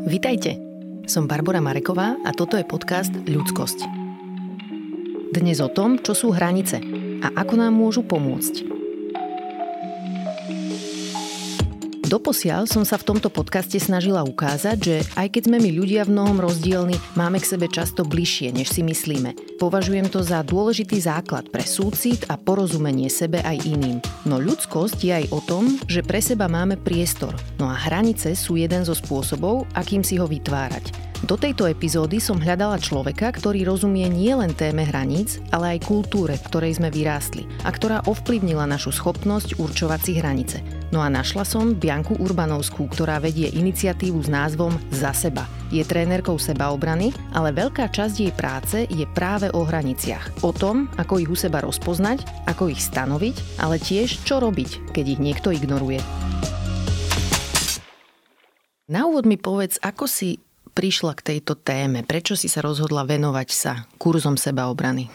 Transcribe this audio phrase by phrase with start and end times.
[0.00, 0.56] Vitajte,
[1.04, 3.84] som Barbara Mareková a toto je podcast Ľudskosť.
[5.36, 6.80] Dnes o tom, čo sú hranice
[7.20, 8.69] a ako nám môžu pomôcť.
[12.10, 16.18] Doposiaľ som sa v tomto podcaste snažila ukázať, že aj keď sme my ľudia v
[16.18, 19.62] mnohom rozdielni, máme k sebe často bližšie, než si myslíme.
[19.62, 24.02] Považujem to za dôležitý základ pre súcit a porozumenie sebe aj iným.
[24.26, 27.38] No ľudskosť je aj o tom, že pre seba máme priestor.
[27.62, 31.09] No a hranice sú jeden zo spôsobov, akým si ho vytvárať.
[31.20, 36.46] Do tejto epizódy som hľadala človeka, ktorý rozumie nielen téme hraníc, ale aj kultúre, v
[36.48, 40.58] ktorej sme vyrástli a ktorá ovplyvnila našu schopnosť určovať si hranice.
[40.88, 45.44] No a našla som Bianku Urbanovskú, ktorá vedie iniciatívu s názvom Za seba.
[45.68, 50.40] Je trénerkou sebaobrany, ale veľká časť jej práce je práve o hraniciach.
[50.40, 55.04] O tom, ako ich u seba rozpoznať, ako ich stanoviť, ale tiež čo robiť, keď
[55.04, 56.00] ich niekto ignoruje.
[58.90, 62.06] Na úvod mi povedz, ako si prišla k tejto téme?
[62.06, 65.10] Prečo si sa rozhodla venovať sa kurzom sebaobrany?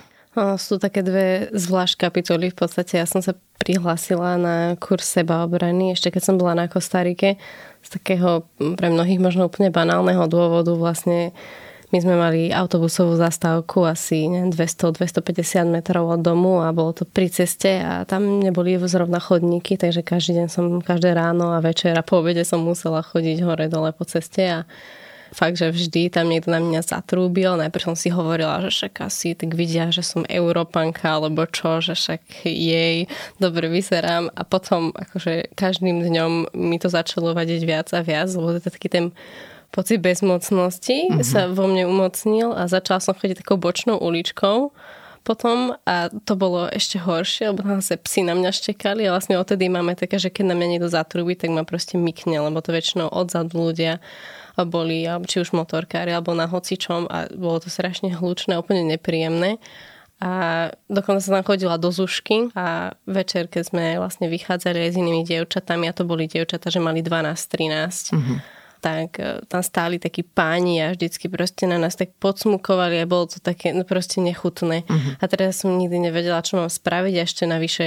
[0.59, 2.51] Sú také dve zvlášť kapitoly.
[2.51, 3.33] V podstate ja som sa
[3.65, 7.41] prihlásila na kurz sebaobrany ešte keď som bola na Kostarike
[7.81, 8.45] z takého
[8.77, 11.33] pre mnohých možno úplne banálneho dôvodu vlastne
[11.89, 17.81] my sme mali autobusovú zastávku asi 200-250 metrov od domu a bolo to pri ceste
[17.81, 22.19] a tam neboli zrovna chodníky, takže každý deň som, každé ráno a večer a po
[22.19, 24.59] obede som musela chodiť hore dole po ceste a
[25.33, 27.57] fakt, že vždy tam niekto na mňa zatrúbil.
[27.57, 31.97] Najprv som si hovorila, že však asi tak vidia, že som Európanka alebo čo, že
[31.97, 33.09] však jej
[33.41, 38.55] dobre vyzerám a potom akože každým dňom mi to začalo vadiť viac a viac, lebo
[38.55, 39.05] to je taký ten
[39.75, 41.25] pocit bezmocnosti mm-hmm.
[41.25, 44.71] sa vo mne umocnil a začala som chodiť takou bočnou uličkou
[45.25, 49.41] potom a to bolo ešte horšie, lebo tam sa psi na mňa štekali a vlastne
[49.41, 52.69] odtedy máme také, že keď na mňa niekto zatrúbi, tak ma proste mykne, lebo to
[52.69, 53.97] väčšinou odzadu ľudia
[54.63, 59.59] boli, či už motorkári, alebo na hocičom a bolo to strašne hlučné, úplne nepríjemné.
[60.23, 64.99] A dokonca sa tam chodila do Zušky a večer, keď sme vlastne vychádzali aj s
[65.01, 68.37] inými dievčatami, a to boli dievčata, že mali 12-13, mm-hmm.
[68.85, 73.25] Tak e, tam stáli takí páni a vždycky proste na nás tak podsmukovali a bolo
[73.25, 74.85] to také no proste nechutné.
[74.85, 75.17] Mm-hmm.
[75.17, 77.85] A teraz som nikdy nevedela, čo mám spraviť a ešte navyše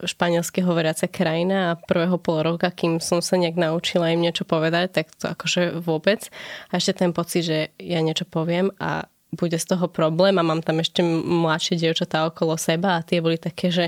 [0.00, 4.90] španielsky hovoriaca krajina a prvého pol roka, kým som sa nejak naučila im niečo povedať,
[4.90, 6.32] tak to akože vôbec.
[6.72, 10.62] A ešte ten pocit, že ja niečo poviem a bude z toho problém a mám
[10.62, 13.86] tam ešte mladšie dievčatá okolo seba a tie boli také, že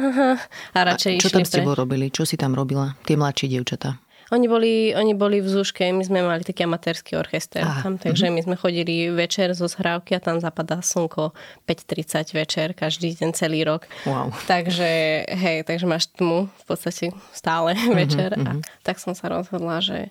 [0.76, 1.80] a radšej a čo tam s tebou pre...
[1.86, 2.06] robili?
[2.10, 2.98] Čo si tam robila?
[3.06, 4.03] Tie mladšie dievčatá?
[4.32, 7.84] Oni boli, oni boli v Zúške, my sme mali taký amatérsky orchester Aha.
[7.84, 11.36] tam, takže my sme chodili večer zo zhrávky a tam zapadá slnko
[11.68, 13.84] 5.30 večer, každý deň celý rok.
[14.08, 14.32] Wow.
[14.48, 18.64] Takže, hej, takže máš tmu v podstate stále večer uh-huh.
[18.64, 20.08] a tak som sa rozhodla, že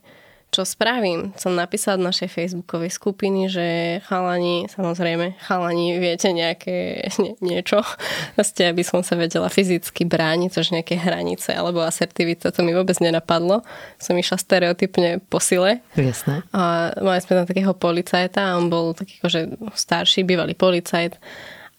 [0.54, 1.34] čo spravím?
[1.34, 3.66] Som napísala do našej facebookovej skupiny, že
[4.06, 7.82] chalani, samozrejme, chalani, viete nejaké nie, niečo,
[8.38, 12.96] vlastne, aby som sa vedela fyzicky brániť, což nejaké hranice alebo asertivita, to mi vôbec
[13.02, 13.66] nenapadlo.
[13.98, 15.82] Som išla stereotypne po sile.
[15.98, 16.46] Jasné.
[16.54, 21.18] A mali sme tam takého policajta a on bol taký akože starší, bývalý policajt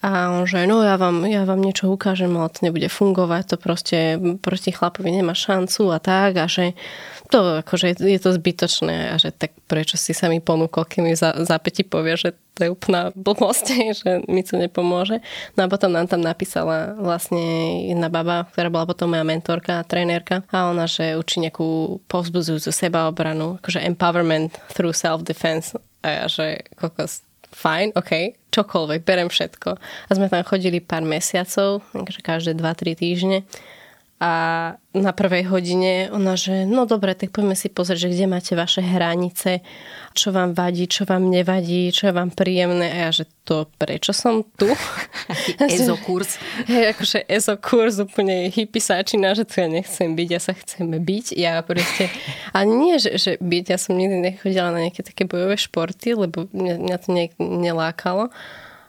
[0.04, 3.56] a on že, no ja vám, ja vám niečo ukážem, ale to nebude fungovať, to
[3.56, 3.98] proste
[4.44, 6.76] proti chlapovi nemá šancu a tak a že
[7.32, 11.16] to akože je to zbytočné a že tak prečo si sa mi ponúkol, keď mi
[11.16, 13.66] za, za peti povie, že to je úplná blbosť,
[14.04, 15.24] že mi to nepomôže.
[15.56, 17.40] No a potom nám tam napísala vlastne
[17.88, 22.68] jedna baba, ktorá bola potom moja mentorka a trénerka a ona, že učí nejakú povzbudzujúcu
[22.68, 25.72] sebaobranu, akože empowerment through self-defense.
[26.04, 29.70] A ja, že kokos, fajn, OK, čokoľvek, berem všetko.
[29.78, 33.38] A sme tam chodili pár mesiacov, takže každé 2-3 týždne.
[34.22, 34.32] A
[34.94, 38.78] na prvej hodine ona, že no dobre, tak poďme si pozrieť, že kde máte vaše
[38.78, 39.58] hranice,
[40.14, 42.94] čo vám vadí, čo vám nevadí, čo je vám príjemné.
[42.94, 44.70] A ja, že to prečo som tu?
[45.66, 46.38] ezokurs.
[46.70, 51.26] Hej, akože ezokurs, úplne hypisáčina, že tu ja nechcem byť, ja sa chcem byť.
[51.34, 52.06] Ja proste,
[52.54, 56.46] a nie, že, že byť, ja som nikdy nechodila na nejaké také bojové športy, lebo
[56.54, 58.30] mňa, mňa to ne, nelákalo.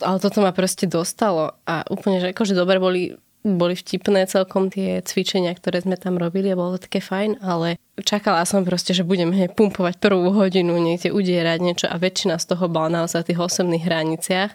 [0.06, 5.06] Ale toto ma proste dostalo a úplne, že akože dobre boli boli vtipné celkom tie
[5.06, 9.06] cvičenia, ktoré sme tam robili a bolo to také fajn, ale čakala som proste, že
[9.06, 13.30] budem hneď pumpovať prvú hodinu, niekde udierať niečo a väčšina z toho bola naozaj v
[13.30, 14.52] tých osobných hraniciach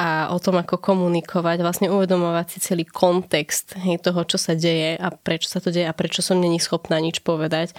[0.00, 4.96] a o tom, ako komunikovať, vlastne uvedomovať si celý kontext hej, toho, čo sa deje
[4.96, 7.76] a prečo sa to deje a prečo som není schopná nič povedať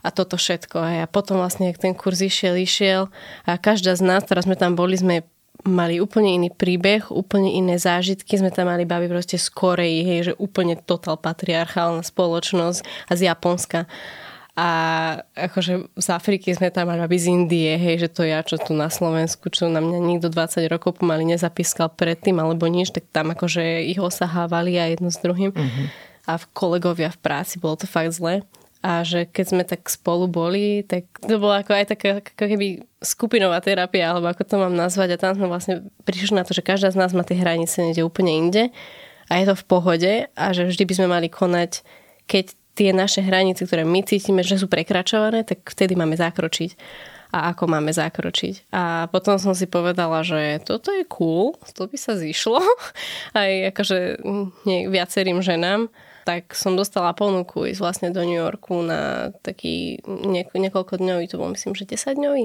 [0.00, 1.04] a toto všetko.
[1.04, 3.12] A potom vlastne, ak ten kurz išiel, išiel
[3.44, 5.24] a každá z nás, ktorá sme tam boli, sme
[5.66, 8.38] mali úplne iný príbeh, úplne iné zážitky.
[8.38, 12.80] Sme tam mali baby proste z Korei, hej, že úplne total patriarchálna spoločnosť
[13.10, 13.90] a z Japonska.
[14.56, 14.68] A
[15.36, 18.88] akože z Afriky sme tam mali z Indie, hej, že to ja, čo tu na
[18.88, 23.84] Slovensku, čo na mňa nikto 20 rokov pomaly nezapískal predtým alebo nič, tak tam akože
[23.84, 25.52] ich osahávali a jedno s druhým.
[25.52, 25.86] Uh-huh.
[26.24, 28.48] A v kolegovia v práci bolo to fakt zle.
[28.80, 32.86] A že keď sme tak spolu boli, tak to bola ako aj taká ako keby
[33.06, 35.14] skupinová terapia, alebo ako to mám nazvať.
[35.14, 38.02] A tam sme vlastne prišli na to, že každá z nás má tie hranice niekde
[38.02, 38.62] úplne inde
[39.30, 41.86] a je to v pohode a že vždy by sme mali konať,
[42.26, 42.44] keď
[42.76, 46.76] tie naše hranice, ktoré my cítime, že sú prekračované, tak vtedy máme zakročiť
[47.34, 48.70] a ako máme zakročiť.
[48.70, 52.60] A potom som si povedala, že toto je cool, to by sa zišlo
[53.40, 53.98] aj akože
[54.68, 55.88] nie, viacerým ženám
[56.26, 61.38] tak som dostala ponuku ísť vlastne do New Yorku na taký nieko, niekoľko dňový, to
[61.38, 62.44] bol myslím, že 10 dňový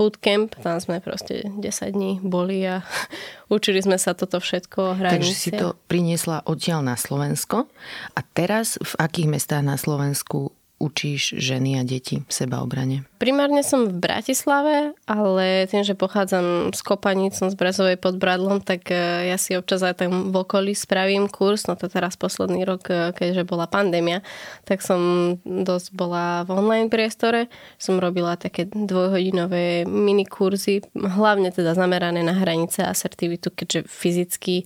[0.00, 0.56] bootcamp.
[0.64, 1.60] Tam sme proste 10
[1.92, 2.80] dní boli a
[3.54, 5.12] učili sme sa toto všetko hrať.
[5.20, 7.68] Takže si to priniesla odtiaľ na Slovensko
[8.16, 13.02] a teraz v akých mestách na Slovensku učíš ženy a deti sebaobrane?
[13.18, 18.62] Primárne som v Bratislave, ale tým, že pochádzam z Kopaníc, som z Brazovej pod Bradlom,
[18.62, 21.66] tak e, ja si občas aj tam v okolí spravím kurz.
[21.66, 24.22] No to teraz posledný rok, e, keďže bola pandémia,
[24.62, 27.50] tak som dosť bola v online priestore.
[27.74, 34.62] Som robila také dvojhodinové minikurzy, hlavne teda zamerané na hranice a asertivitu, keďže fyzicky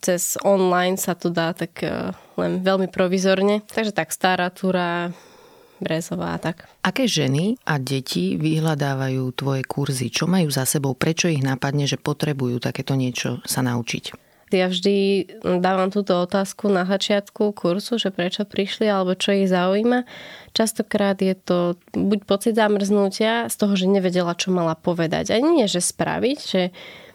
[0.00, 3.64] cez online sa to dá tak e, len veľmi provizorne.
[3.64, 5.12] Takže tak stará túra,
[5.80, 6.68] Brezová a tak.
[6.84, 10.12] Aké ženy a deti vyhľadávajú tvoje kurzy?
[10.12, 10.92] Čo majú za sebou?
[10.92, 14.28] Prečo ich napadne, že potrebujú takéto niečo sa naučiť?
[14.50, 15.30] Ja vždy
[15.62, 20.02] dávam túto otázku na začiatku kurzu, že prečo prišli alebo čo ich zaujíma.
[20.58, 25.30] Častokrát je to buď pocit zamrznutia z toho, že nevedela, čo mala povedať.
[25.30, 26.62] A nie, že spraviť, že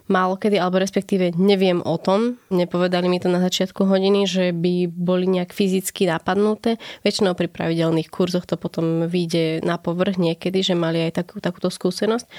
[0.05, 2.37] málo kedy, alebo respektíve neviem o tom.
[2.53, 6.77] Nepovedali mi to na začiatku hodiny, že by boli nejak fyzicky napadnuté.
[7.01, 11.73] Väčšinou pri pravidelných kurzoch to potom vyjde na povrch niekedy, že mali aj takú, takúto
[11.73, 12.29] skúsenosť.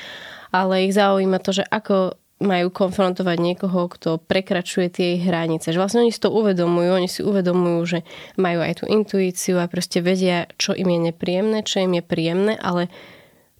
[0.54, 5.72] Ale ich zaujíma to, že ako majú konfrontovať niekoho, kto prekračuje tie ich hranice.
[5.72, 7.98] Že vlastne oni si to uvedomujú, oni si uvedomujú, že
[8.36, 12.60] majú aj tú intuíciu a proste vedia, čo im je nepríjemné, čo im je príjemné,
[12.60, 12.92] ale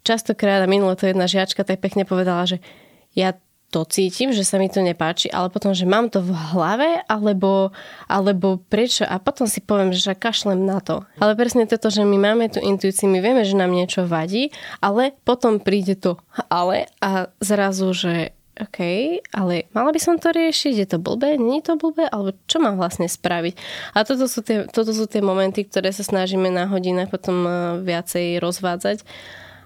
[0.05, 2.61] častokrát, a minule to jedna žiačka tak pekne povedala, že
[3.17, 3.33] ja
[3.67, 7.75] to cítim, že sa mi to nepáči, ale potom, že mám to v hlave, alebo,
[8.07, 9.03] alebo prečo.
[9.03, 11.03] A potom si poviem, že kašlem na to.
[11.19, 15.11] Ale presne toto, že my máme tú intuíciu, my vieme, že nám niečo vadí, ale
[15.27, 16.15] potom príde to
[16.49, 18.79] ale a zrazu, že OK,
[19.37, 22.57] ale mala by som to riešiť, je to blbé, nie je to blbé, alebo čo
[22.57, 23.53] mám vlastne spraviť?
[23.93, 27.53] A toto sú tie, toto sú tie momenty, ktoré sa snažíme na hodinách potom eh,
[27.85, 29.05] viacej rozvádzať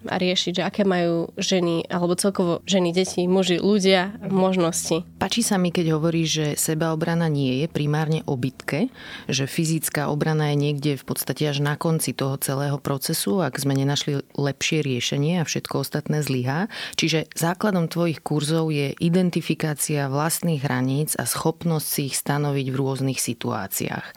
[0.10, 5.06] a riešiť, že aké majú ženy, alebo celkovo ženy, deti, muži, ľudia možnosti.
[5.22, 8.90] Pačí sa mi, keď hovorí, že sebaobrana nie je primárne o bitke,
[9.30, 13.78] že fyzická obrana je niekde v podstate až na konci toho celého procesu, ak sme
[13.78, 16.66] nenašli lepšie riešenie a všetko ostatné zlyhá.
[16.98, 23.20] Čiže základom tvojich kurzov je identifikácia vlastných hraníc a schopnosť si ich stanoviť v rôznych
[23.22, 24.08] situáciách.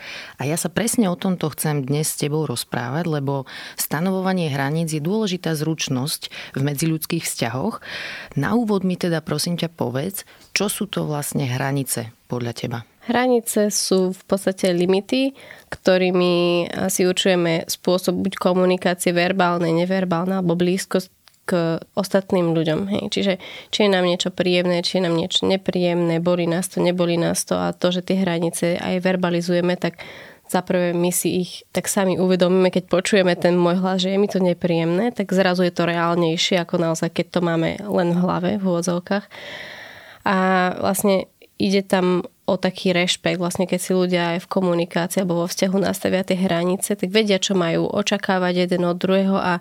[0.41, 3.45] A ja sa presne o tomto chcem dnes s tebou rozprávať, lebo
[3.77, 7.83] stanovovanie hraníc je dôležitá zručnosť zručnosť v medziľudských vzťahoch.
[8.39, 10.23] Na úvod mi teda prosím ťa povedz,
[10.55, 12.79] čo sú to vlastne hranice podľa teba?
[13.11, 15.35] Hranice sú v podstate limity,
[15.69, 21.11] ktorými si určujeme spôsob buď komunikácie verbálnej, neverbálnej alebo blízkosť
[21.45, 22.89] k ostatným ľuďom.
[22.89, 23.05] Hej.
[23.13, 23.33] Čiže
[23.69, 27.45] či je nám niečo príjemné, či je nám niečo nepríjemné, boli nás to, neboli nás
[27.45, 30.01] to a to, že tie hranice aj verbalizujeme, tak
[30.55, 34.19] za prvé my si ich tak sami uvedomíme, keď počujeme ten môj hlas, že je
[34.23, 38.23] mi to nepríjemné, tak zrazu je to reálnejšie, ako naozaj, keď to máme len v
[38.23, 39.27] hlave, v úvodzovkách.
[40.23, 40.37] A
[40.79, 41.27] vlastne
[41.59, 45.77] ide tam o taký rešpekt, vlastne keď si ľudia aj v komunikácii alebo vo vzťahu
[45.81, 49.59] nastavia tie hranice, tak vedia, čo majú očakávať jeden od druhého a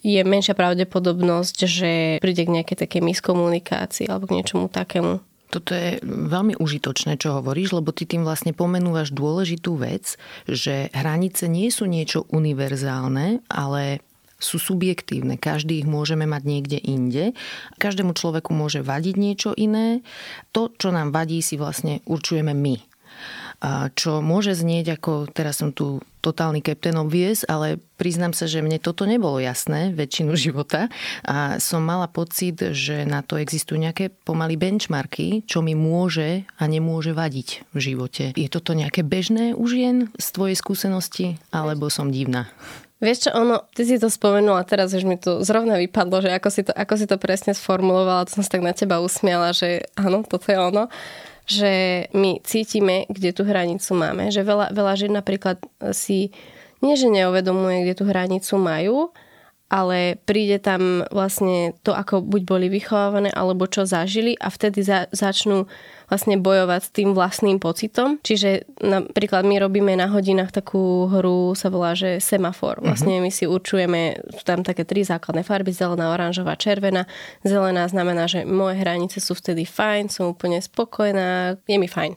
[0.00, 1.90] je menšia pravdepodobnosť, že
[2.22, 5.22] príde k nejakej takej miskomunikácii alebo k niečomu takému.
[5.50, 10.18] Toto je veľmi užitočné, čo hovoríš, lebo ty tým vlastne pomenúvaš dôležitú vec,
[10.50, 14.02] že hranice nie sú niečo univerzálne, ale
[14.36, 15.40] sú subjektívne.
[15.40, 17.32] Každý ich môžeme mať niekde inde.
[17.80, 20.04] Každému človeku môže vadiť niečo iné.
[20.52, 22.95] To, čo nám vadí, si vlastne určujeme my
[23.94, 28.82] čo môže znieť ako, teraz som tu totálny captain obvious, ale priznám sa, že mne
[28.82, 30.90] toto nebolo jasné väčšinu života
[31.22, 36.64] a som mala pocit, že na to existujú nejaké pomaly benchmarky, čo mi môže a
[36.66, 38.24] nemôže vadiť v živote.
[38.34, 42.50] Je toto nejaké bežné už jen z tvojej skúsenosti, alebo som divná?
[42.96, 46.48] Vieš čo, ono, ty si to spomenula, teraz už mi to zrovna vypadlo, že ako
[46.48, 49.84] si to, ako si to presne sformulovala, to som sa tak na teba usmiala, že
[50.00, 50.88] áno, toto je ono
[51.46, 54.34] že my cítime, kde tú hranicu máme.
[54.34, 55.62] Že veľa, veľa žien napríklad
[55.94, 56.34] si
[56.82, 59.14] nie, že neuvedomuje, kde tú hranicu majú,
[59.66, 65.10] ale príde tam vlastne to, ako buď boli vychovávané, alebo čo zažili a vtedy za,
[65.10, 65.66] začnú
[66.06, 68.22] vlastne bojovať s tým vlastným pocitom.
[68.22, 72.78] Čiže napríklad my robíme na hodinách takú hru, sa volá, že semafor.
[72.78, 72.84] Mhm.
[72.86, 77.10] Vlastne my si určujeme, sú tam také tri základné farby, zelená, oranžová, červená.
[77.42, 82.14] Zelená znamená, že moje hranice sú vtedy fajn, som úplne spokojná, je mi fajn.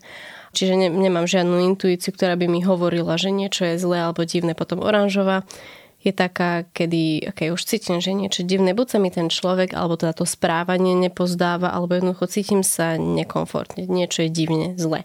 [0.50, 4.58] Čiže ne, nemám žiadnu intuíciu, ktorá by mi hovorila, že niečo je zlé alebo divné.
[4.58, 5.46] Potom oranžová
[6.00, 10.00] je taká, kedy okay, už cítim, že niečo divné, buď sa mi ten človek alebo
[10.00, 15.04] teda to správanie nepozdáva, alebo jednoducho cítim sa nekomfortne, niečo je divne, zle.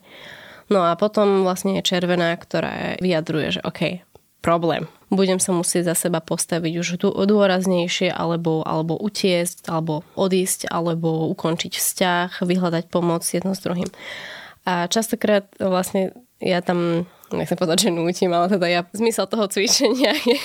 [0.71, 4.07] No a potom vlastne je červená, ktorá vyjadruje, že OK,
[4.41, 4.89] problém.
[5.09, 6.89] Budem sa musieť za seba postaviť už
[7.29, 13.89] dôraznejšie, alebo, alebo utiesť, alebo odísť, alebo ukončiť vzťah, vyhľadať pomoc jedno s druhým.
[14.65, 20.14] A častokrát vlastne ja tam nechcem povedať, že nútim, ale teda ja, zmysel toho cvičenia
[20.31, 20.41] je,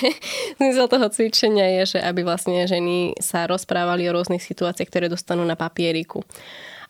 [0.58, 5.42] zmysel toho cvičenia je, že aby vlastne ženy sa rozprávali o rôznych situáciách, ktoré dostanú
[5.46, 6.26] na papieriku.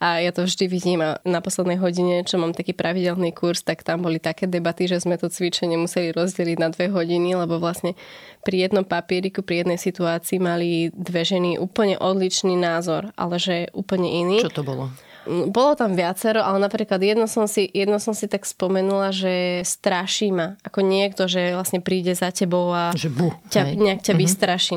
[0.01, 3.85] A ja to vždy vidím a na poslednej hodine, čo mám taký pravidelný kurz, tak
[3.85, 7.93] tam boli také debaty, že sme to cvičenie museli rozdeliť na dve hodiny, lebo vlastne
[8.41, 14.09] pri jednom papieriku, pri jednej situácii mali dve ženy úplne odlišný názor, ale že úplne
[14.09, 14.41] iný.
[14.41, 14.89] Čo to bolo?
[15.29, 20.33] Bolo tam viacero, ale napríklad jedno som si, jedno som si tak spomenula, že straší
[20.33, 20.57] ma.
[20.65, 24.23] Ako niekto, že vlastne príde za tebou a že bu, ťa, nejak ťa mm-hmm.
[24.25, 24.77] vystraší.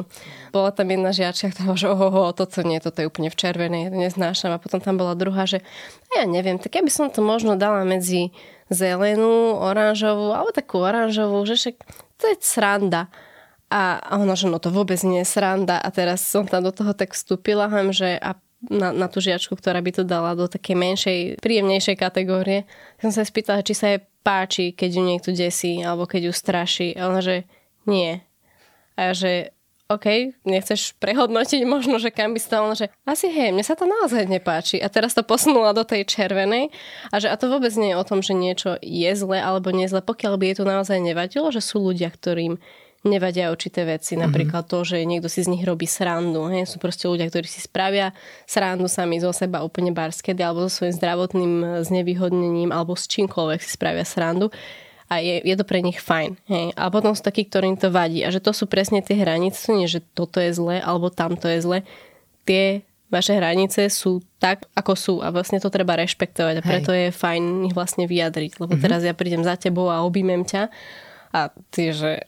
[0.51, 3.95] Bola tam jedna žiačka, ktorá že ohoho, toto nie, toto je úplne v červenej, to
[3.95, 4.51] neznášam.
[4.51, 5.63] A potom tam bola druhá, že
[6.11, 8.35] ja neviem, tak ja by som to možno dala medzi
[8.67, 11.75] zelenú, oranžovú, alebo takú oranžovú, že však
[12.19, 13.07] to je sranda.
[13.73, 15.81] A ona, že no to vôbec nie je sranda.
[15.81, 18.37] A teraz som tam do toho tak vstúpila, že a
[18.69, 22.63] na, na tú žiačku, ktorá by to dala do takej menšej, príjemnejšej kategórie.
[22.99, 26.95] Som sa spýtala, či sa jej páči, keď ju niekto desí, alebo keď ju straší.
[26.95, 27.43] A ona, že
[27.83, 28.23] nie.
[28.95, 29.51] A že
[29.91, 34.25] OK, nechceš prehodnotiť možno, že kam by stalo, že asi hej, mne sa to naozaj
[34.25, 34.79] nepáči.
[34.79, 36.71] A teraz to posunula do tej červenej
[37.11, 39.85] a že a to vôbec nie je o tom, že niečo je zle alebo nie
[39.91, 42.57] zle, pokiaľ by jej to naozaj nevadilo, že sú ľudia, ktorým
[43.03, 44.15] nevadia určité veci.
[44.15, 44.23] Mm-hmm.
[44.23, 46.47] Napríklad to, že niekto si z nich robí srandu.
[46.47, 46.71] Hej?
[46.71, 48.15] Sú proste ľudia, ktorí si spravia
[48.47, 53.69] srandu sami zo seba úplne barskedy alebo so svojím zdravotným znevýhodnením alebo s čímkoľvek si
[53.75, 54.49] spravia srandu
[55.11, 56.39] a je, je to pre nich fajn.
[56.47, 56.65] Hej?
[56.79, 58.23] A potom sú takí, ktorým to vadí.
[58.23, 61.59] A že to sú presne tie hranice, nie že toto je zle alebo tamto je
[61.59, 61.79] zle.
[62.47, 67.13] Tie vaše hranice sú tak, ako sú a vlastne to treba rešpektovať a preto Hej.
[67.13, 68.57] je fajn ich vlastne vyjadriť.
[68.57, 68.85] Lebo mm-hmm.
[68.89, 70.73] teraz ja prídem za tebou a objímem ťa
[71.29, 72.25] a ty, že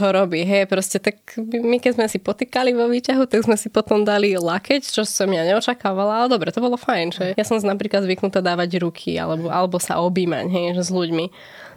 [0.00, 3.68] čo robí, hej, proste tak my keď sme si potýkali vo výťahu, tak sme si
[3.68, 7.60] potom dali lakeť, čo som ja neočakávala, ale dobre, to bolo fajn, že ja som
[7.60, 11.26] napríklad zvyknutá dávať ruky alebo, alebo sa objímať, hej, že s ľuďmi.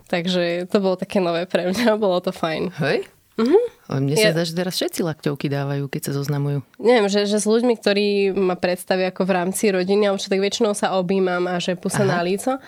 [0.07, 2.71] Takže to bolo také nové pre mňa, bolo to fajn.
[2.79, 3.11] Hej?
[3.33, 3.63] Mm-hmm.
[3.97, 4.33] Mne sa ja...
[4.37, 6.61] zdá, že teraz všetci lakťovky dávajú, keď sa zoznamujú.
[6.77, 10.77] Neviem, že, že s ľuďmi, ktorí ma predstavia ako v rámci rodiny, čo tak väčšinou
[10.77, 12.61] sa objímam a že pusa na líco.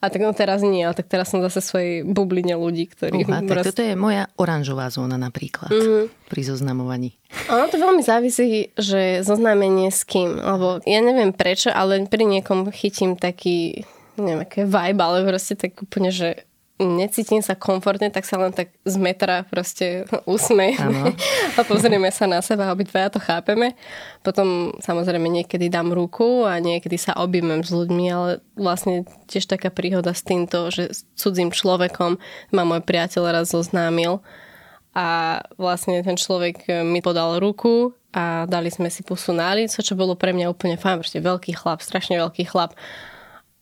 [0.00, 3.28] A tak no teraz nie, ale tak teraz som zase svojej bubline ľudí, ktorí...
[3.28, 6.32] Uha, tak toto je moja oranžová zóna napríklad mm-hmm.
[6.32, 7.20] pri zoznamovaní.
[7.52, 12.72] Ono to veľmi závisí, že zoznámenie s kým, lebo ja neviem prečo, ale pri niekom
[12.72, 13.84] chytím taký
[14.20, 16.44] neviem, aké vibe, ale proste tak úplne, že
[16.80, 21.12] necítim sa komfortne, tak sa len tak z metra proste usmejeme
[21.58, 23.76] a pozrieme sa na seba, obidvaja to chápeme.
[24.24, 29.68] Potom samozrejme niekedy dám ruku a niekedy sa objmem s ľuďmi, ale vlastne tiež taká
[29.68, 32.16] príhoda s týmto, že s cudzím človekom
[32.56, 34.24] ma môj priateľ raz zoznámil
[34.96, 39.94] a vlastne ten človek mi podal ruku a dali sme si pusu na lico, čo
[39.94, 42.74] bolo pre mňa úplne fajn, proste veľký chlap, strašne veľký chlap.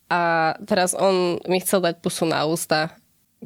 [0.09, 2.97] A teraz on mi chcel dať pusu na ústa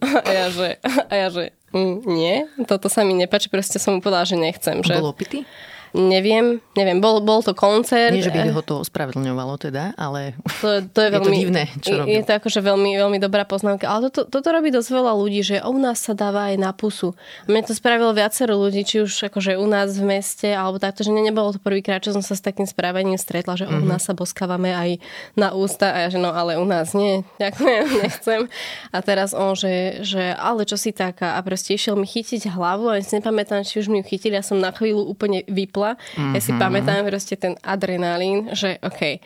[0.02, 2.36] a ja že, a ja, že mm, nie,
[2.66, 4.82] toto sa mi nepáči, proste som mu povedala, že nechcem.
[4.82, 4.98] Že...
[4.98, 5.46] Bol opitý?
[5.94, 8.18] Neviem, neviem, bol, bol to koncert.
[8.18, 11.64] Nie, že by ho to ospravedlňovalo teda, ale to, to je, veľmi, je to divné,
[11.86, 12.18] čo robí.
[12.18, 13.86] Je to akože veľmi, veľmi dobrá poznámka.
[13.86, 17.14] Ale toto, toto robí dosť veľa ľudí, že u nás sa dáva aj na pusu.
[17.46, 21.14] Mne to spravilo viacero ľudí, či už akože u nás v meste, alebo takto, že
[21.14, 23.78] nebolo to prvýkrát, čo som sa s takým správaním stretla, že mm-hmm.
[23.78, 23.92] u mhm.
[23.94, 24.98] nás sa boskávame aj
[25.38, 28.42] na ústa a ja, že no ale u nás nie, ďakujem, nechcem.
[28.90, 32.90] A teraz on, že, že ale čo si taká a proste išiel mi chytiť hlavu
[32.90, 35.83] a ja si nepamätám, či už mi ju chytili, ja som na chvíľu úplne vypla
[35.84, 35.92] rýchla.
[35.96, 36.34] Mm-hmm.
[36.36, 36.60] Ja si mhm.
[36.60, 39.20] pamätám proste ten adrenalín, že OK,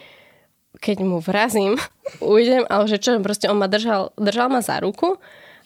[0.82, 1.78] keď mu vrazím,
[2.22, 5.18] ujdem, ale že čo, proste on ma držal, držal ma za ruku,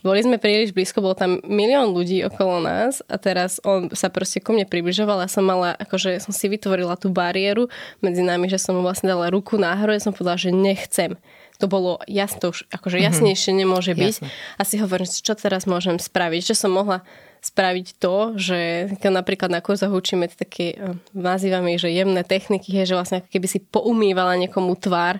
[0.01, 4.41] boli sme príliš blízko, bol tam milión ľudí okolo nás a teraz on sa proste
[4.41, 7.69] ku mne približoval a som mala, akože som si vytvorila tú bariéru
[8.01, 11.21] medzi nami, že som mu vlastne dala ruku na hrode, som povedala, že nechcem.
[11.62, 13.05] To bolo už akože mhm.
[13.13, 14.15] jasnejšie nemôže byť.
[14.25, 14.33] Jasne.
[14.57, 17.05] A si hovorím, čo teraz môžem spraviť, že som mohla
[17.41, 18.60] spraviť to, že
[19.01, 23.19] keď napríklad na kurzoch učíme také, eh, nazývame ich, že jemné techniky, je, že vlastne
[23.25, 25.19] keby si poumývala niekomu tvár,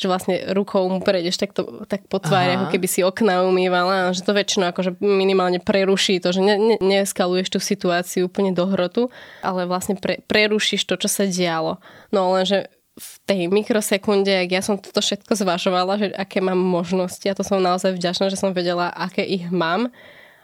[0.00, 4.10] že vlastne rukou mu prejdeš tak, to, tak po tvári, ako keby si okna umývala,
[4.16, 8.64] že to väčšinou akože minimálne preruší to, že ne, ne, neeskaluješ tú situáciu úplne do
[8.66, 9.12] hrotu,
[9.44, 11.78] ale vlastne pre, prerušíš to, čo sa dialo.
[12.08, 17.24] No lenže v tej mikrosekunde, ak ja som toto všetko zvažovala, že aké mám možnosti
[17.24, 19.88] a to som naozaj vďačná, že som vedela, aké ich mám,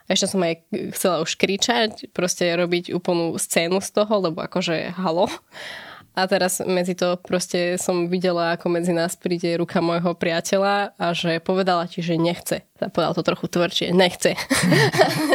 [0.09, 0.65] ešte som aj
[0.97, 5.29] chcela už kričať, proste robiť úplnú scénu z toho, lebo akože halo.
[6.17, 11.05] A teraz medzi to proste som videla, ako medzi nás príde ruka môjho priateľa a
[11.13, 12.65] že povedala ti, že nechce.
[12.79, 14.33] A povedal to trochu tvrdšie, nechce.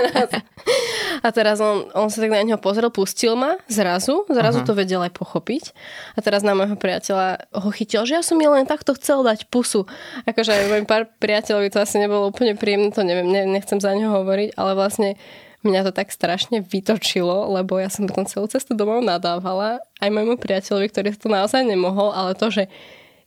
[1.27, 4.67] a teraz on, on sa tak na neho pozrel, pustil ma zrazu, zrazu Aha.
[4.67, 5.73] to vedel aj pochopiť.
[6.17, 9.49] A teraz na môjho priateľa ho chytil, že ja som mi len takto chcel dať
[9.49, 9.87] pusu.
[10.29, 14.11] Akože aj môj pár priateľovi to asi nebolo úplne príjemné, to neviem, nechcem za neho
[14.11, 15.17] hovoriť, ale vlastne
[15.65, 20.37] mňa to tak strašne vytočilo, lebo ja som potom celú cestu domov nadávala aj môjmu
[20.37, 22.69] priateľovi, ktorý to naozaj nemohol, ale to, že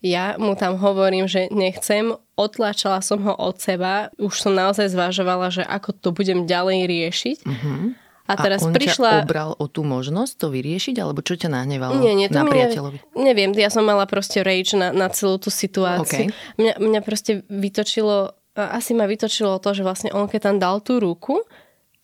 [0.05, 5.49] ja mu tam hovorím, že nechcem, otlačala som ho od seba, už som naozaj zvažovala,
[5.49, 7.37] že ako to budem ďalej riešiť.
[7.43, 7.97] Uh-huh.
[8.27, 9.23] A teraz a on prišla...
[9.23, 12.99] ťa obral o tú možnosť to vyriešiť, alebo čo ťa nahnevalo nie, nie, na priateľovi?
[13.15, 16.27] Ne, neviem, ja som mala proste rage na, na celú tú situáciu.
[16.27, 16.59] Okay.
[16.59, 20.99] Mňa, mňa proste vytočilo, asi ma vytočilo to, že vlastne on keď tam dal tú
[20.99, 21.41] ruku,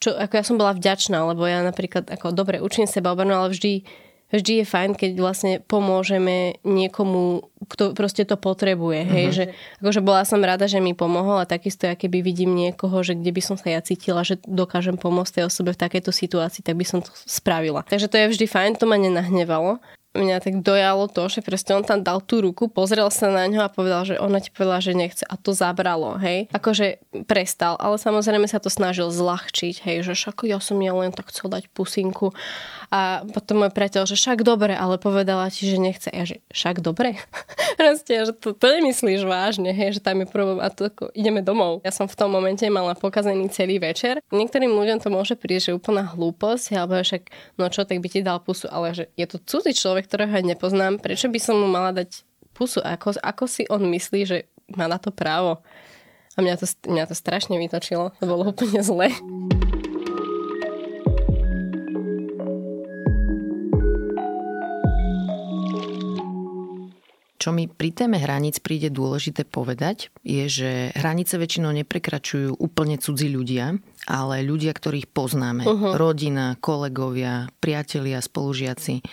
[0.03, 3.55] čo, ako ja som bola vďačná, lebo ja napríklad, ako dobre, učím seba obranu, ale
[3.55, 3.87] vždy,
[4.35, 8.99] vždy je fajn, keď vlastne pomôžeme niekomu, kto proste to potrebuje.
[9.07, 9.23] Hej?
[9.23, 9.37] Uh-huh.
[9.39, 9.45] Že,
[9.79, 13.31] akože bola som rada, že mi pomohol a takisto, ja keby vidím niekoho, že kde
[13.31, 16.83] by som sa ja cítila, že dokážem pomôcť tej osobe v takejto situácii, tak by
[16.83, 17.87] som to spravila.
[17.87, 19.79] Takže to je vždy fajn, to ma nenahnevalo
[20.13, 23.65] mňa tak dojalo to, že presne on tam dal tú ruku, pozrel sa na ňo
[23.65, 25.25] a povedal, že ona ti povedala, že nechce.
[25.25, 26.45] A to zabralo, hej.
[26.53, 31.09] Akože prestal, ale samozrejme sa to snažil zľahčiť, hej, že však ja som ja len
[31.09, 32.31] tak chcel dať pusinku
[32.93, 36.13] a potom môj priateľ, že však dobre, ale povedala ti, že nechce.
[36.13, 37.17] Ja, že však dobre?
[37.81, 41.41] Proste, že to, to nemyslíš vážne, hej, že tam je problém a to ako, ideme
[41.41, 41.81] domov.
[41.81, 44.21] Ja som v tom momente mala pokazený celý večer.
[44.29, 48.21] Niektorým ľuďom to môže prísť, že úplná hlúposť, alebo však, no čo, tak by ti
[48.21, 51.65] dal pusu, ale že je to cudzí človek, ktorého ja nepoznám, prečo by som mu
[51.65, 52.21] mala dať
[52.53, 52.77] pusu?
[52.77, 54.37] Ako, ako si on myslí, že
[54.69, 55.65] má na to právo?
[56.37, 58.13] A mňa to, mňa to strašne vytočilo.
[58.21, 59.09] To bolo úplne zle.
[67.43, 73.27] Čo mi pri téme hraníc príde dôležité povedať, je, že hranice väčšinou neprekračujú úplne cudzí
[73.27, 75.67] ľudia, ale ľudia, ktorých poznáme.
[75.67, 75.99] Uh-huh.
[75.99, 79.03] Rodina, kolegovia, priatelia, spolužiaci.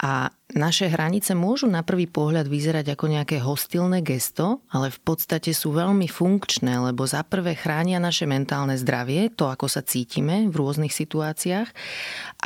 [0.00, 5.52] A naše hranice môžu na prvý pohľad vyzerať ako nejaké hostilné gesto, ale v podstate
[5.52, 10.56] sú veľmi funkčné, lebo za prvé chránia naše mentálne zdravie, to ako sa cítime v
[10.56, 11.68] rôznych situáciách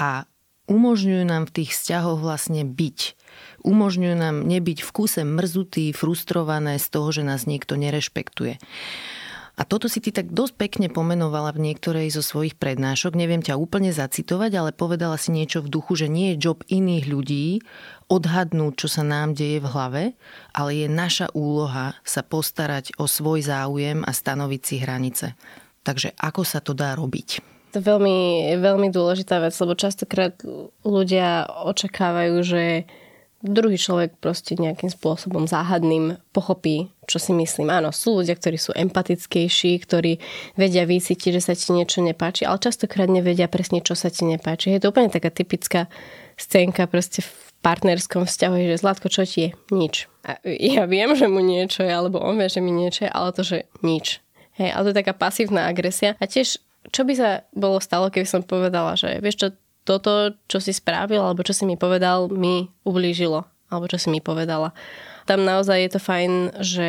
[0.02, 0.26] a
[0.66, 2.98] umožňujú nám v tých vzťahoch vlastne byť
[3.62, 8.58] umožňujú nám nebyť v kuse mrzutý, frustrované z toho, že nás niekto nerešpektuje.
[9.52, 13.12] A toto si ty tak dosť pekne pomenovala v niektorej zo svojich prednášok.
[13.12, 17.04] Neviem ťa úplne zacitovať, ale povedala si niečo v duchu, že nie je job iných
[17.04, 17.60] ľudí
[18.08, 20.02] odhadnúť, čo sa nám deje v hlave,
[20.56, 25.26] ale je naša úloha sa postarať o svoj záujem a stanoviť si hranice.
[25.84, 27.44] Takže ako sa to dá robiť?
[27.76, 30.36] To je veľmi, veľmi dôležitá vec, lebo častokrát
[30.84, 32.84] ľudia očakávajú, že
[33.42, 37.68] druhý človek proste nejakým spôsobom záhadným pochopí, čo si myslím.
[37.74, 40.22] Áno, sú ľudia, ktorí sú empatickejší, ktorí
[40.54, 44.70] vedia vycítiť, že sa ti niečo nepáči, ale častokrát nevedia presne, čo sa ti nepáči.
[44.70, 45.90] Je to úplne taká typická
[46.38, 47.30] scénka proste v
[47.62, 49.50] partnerskom vzťahu, že Zlatko, čo ti je?
[49.74, 50.06] Nič.
[50.22, 53.34] A ja viem, že mu niečo je, alebo on vie, že mi niečo je, ale
[53.34, 54.22] to, že nič.
[54.58, 56.14] Hej, ale to je taká pasívna agresia.
[56.22, 59.48] A tiež, čo by sa bolo stalo, keby som povedala, že vieš čo,
[59.82, 63.46] toto, čo si spravil alebo čo si mi povedal, mi ublížilo.
[63.72, 64.76] Alebo čo si mi povedala.
[65.24, 66.88] Tam naozaj je to fajn, že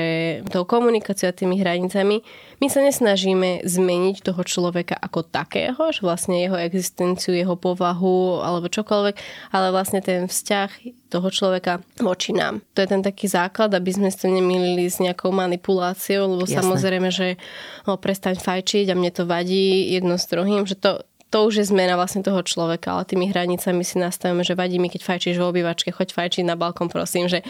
[0.49, 2.25] tou komunikáciou a tými hranicami
[2.59, 8.71] my sa nesnažíme zmeniť toho človeka ako takého, že vlastne jeho existenciu, jeho povahu alebo
[8.71, 9.15] čokoľvek,
[9.53, 10.69] ale vlastne ten vzťah
[11.13, 12.65] toho človeka voči nám.
[12.73, 16.57] To je ten taký základ, aby sme to nemýlili s nejakou manipuláciou, lebo Jasné.
[16.57, 17.37] samozrejme, že
[17.85, 21.65] no, prestaň fajčiť a mne to vadí jedno s druhým, že to, to už je
[21.73, 25.49] zmena vlastne toho človeka, ale tými hranicami si nastavíme, že vadí mi, keď fajčíš v
[25.49, 27.41] obývačke, choď fajčiť na balkón, prosím, že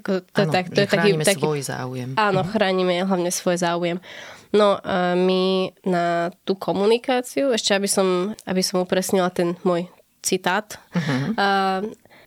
[0.00, 2.08] to, áno, tak, to je taký, taký, svoj záujem.
[2.16, 2.48] Áno, mhm.
[2.48, 3.98] chránime hlavne svoj záujem.
[4.48, 9.92] No a my na tú komunikáciu, ešte aby som, aby som upresnila ten môj
[10.24, 11.36] citát, uh-huh.
[11.36, 11.48] a,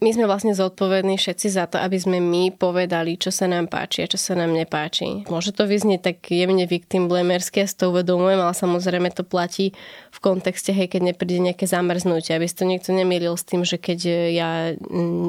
[0.01, 4.01] my sme vlastne zodpovední všetci za to, aby sme my povedali, čo sa nám páči
[4.01, 5.29] a čo sa nám nepáči.
[5.29, 9.77] Môže to vyznieť tak jemne victim blamersky, ja si to uvedomujem, ale samozrejme to platí
[10.09, 13.77] v kontexte, hej, keď nepríde nejaké zamrznutie, aby si to niekto nemýlil s tým, že
[13.77, 13.99] keď
[14.33, 14.73] ja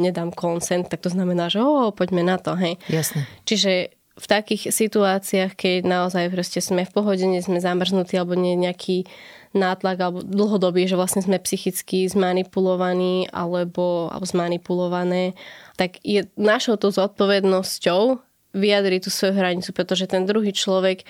[0.01, 2.81] nedám consent, tak to znamená, že oh, poďme na to, hej.
[2.89, 3.29] Jasne.
[3.45, 8.57] Čiže v takých situáciách, keď naozaj proste sme v pohode, nie sme zamrznutí alebo nie
[8.57, 9.09] nejaký
[9.53, 15.37] nátlak alebo dlhodobý, že vlastne sme psychicky zmanipulovaní alebo, alebo zmanipulované,
[15.77, 18.21] tak je našou to zodpovednosťou
[18.53, 21.05] vyjadriť tú svoju hranicu, pretože ten druhý človek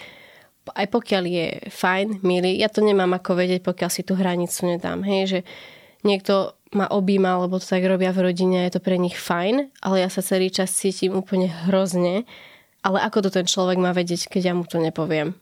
[0.70, 5.02] aj pokiaľ je fajn, milý, ja to nemám ako vedieť, pokiaľ si tú hranicu nedám.
[5.02, 5.38] Hej, že
[6.06, 10.06] niekto ma objíma, lebo to tak robia v rodine, je to pre nich fajn, ale
[10.06, 12.22] ja sa celý čas cítim úplne hrozne.
[12.82, 15.34] Ale ako to ten človek má vedieť, keď ja mu to nepoviem?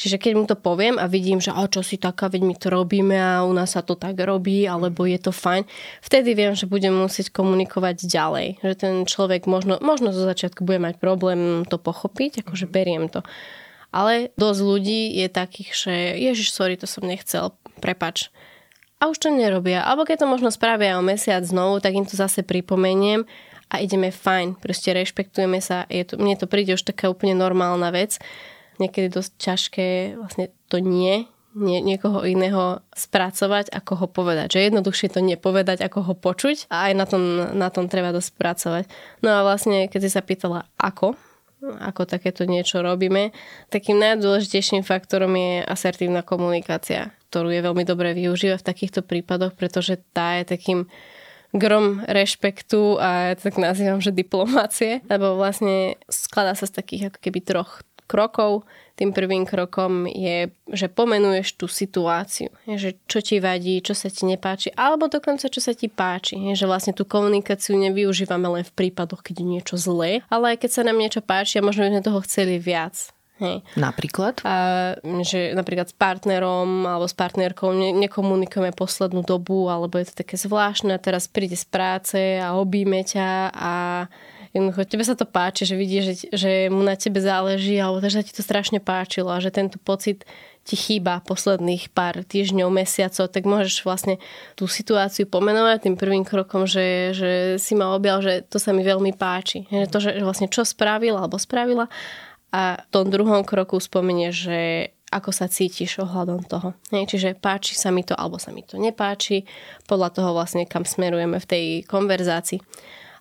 [0.00, 2.72] Čiže keď mu to poviem a vidím, že o, čo si taká, veď my to
[2.72, 5.68] robíme a u nás sa to tak robí, alebo je to fajn,
[6.00, 8.64] vtedy viem, že budem musieť komunikovať ďalej.
[8.64, 12.72] Že ten človek možno, možno zo začiatku bude mať problém to pochopiť, akože mhm.
[12.72, 13.20] beriem to.
[13.92, 17.52] Ale dosť ľudí je takých, že ježiš, sorry, to som nechcel,
[17.84, 18.32] prepač.
[19.04, 19.84] A už to nerobia.
[19.84, 23.28] Alebo keď to možno spravia o mesiac znovu, tak im to zase pripomeniem
[23.68, 24.56] a ideme fajn.
[24.62, 25.84] Proste rešpektujeme sa.
[25.92, 28.16] Je to, mne to príde už taká úplne normálna vec
[28.80, 34.56] niekedy dosť ťažké vlastne to nie, nie niekoho iného spracovať, ako ho povedať.
[34.56, 37.22] Že jednoduchšie to nepovedať, ako ho počuť a aj na tom,
[37.54, 38.84] na tom treba dosť spracovať.
[39.20, 41.18] No a vlastne, keď si sa pýtala ako,
[41.60, 43.36] ako takéto niečo robíme,
[43.68, 50.00] takým najdôležitejším faktorom je asertívna komunikácia, ktorú je veľmi dobre využívať v takýchto prípadoch, pretože
[50.16, 50.88] tá je takým
[51.50, 57.02] grom rešpektu a ja to tak nazývam, že diplomácie, lebo vlastne skladá sa z takých
[57.10, 58.66] ako keby troch krokov.
[58.98, 64.28] Tým prvým krokom je, že pomenuješ tú situáciu, že čo ti vadí, čo sa ti
[64.28, 66.36] nepáči, alebo dokonca čo sa ti páči.
[66.52, 70.70] Že vlastne tú komunikáciu nevyužívame len v prípadoch, keď je niečo zlé, ale aj keď
[70.74, 73.14] sa nám niečo páči a možno by sme toho chceli viac.
[73.40, 73.64] Hej.
[73.72, 74.44] Napríklad?
[74.44, 74.56] A,
[75.24, 80.36] že napríklad s partnerom alebo s partnerkou ne, nekomunikujeme poslednú dobu, alebo je to také
[80.36, 83.72] zvláštne, teraz príde z práce a obíme ťa a
[84.50, 88.20] jednoducho tebe sa to páči, že vidíš, že, že mu na tebe záleží, alebo že
[88.20, 90.26] sa ti to strašne páčilo a že tento pocit
[90.60, 94.20] ti chýba posledných pár týždňov, mesiacov, tak môžeš vlastne
[94.54, 98.84] tú situáciu pomenovať tým prvým krokom, že, že si ma objal, že to sa mi
[98.84, 99.64] veľmi páči.
[99.72, 101.88] Že to, že vlastne čo spravila alebo spravila
[102.52, 106.78] a v tom druhom kroku spomenie, že ako sa cítiš ohľadom toho.
[106.94, 109.42] Hej, čiže páči sa mi to alebo sa mi to nepáči,
[109.90, 112.62] podľa toho vlastne kam smerujeme v tej konverzácii.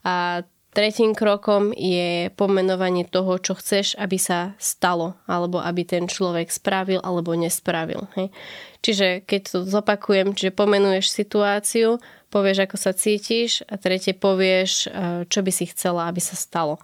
[0.06, 6.54] A Tretím krokom je pomenovanie toho, čo chceš, aby sa stalo, alebo aby ten človek
[6.54, 8.06] spravil alebo nespravil.
[8.14, 8.30] Hej.
[8.86, 11.98] Čiže keď to zopakujem, čiže pomenuješ situáciu,
[12.30, 16.78] povieš, ako sa cítiš a tretie povieš, eh, čo by si chcela, aby sa stalo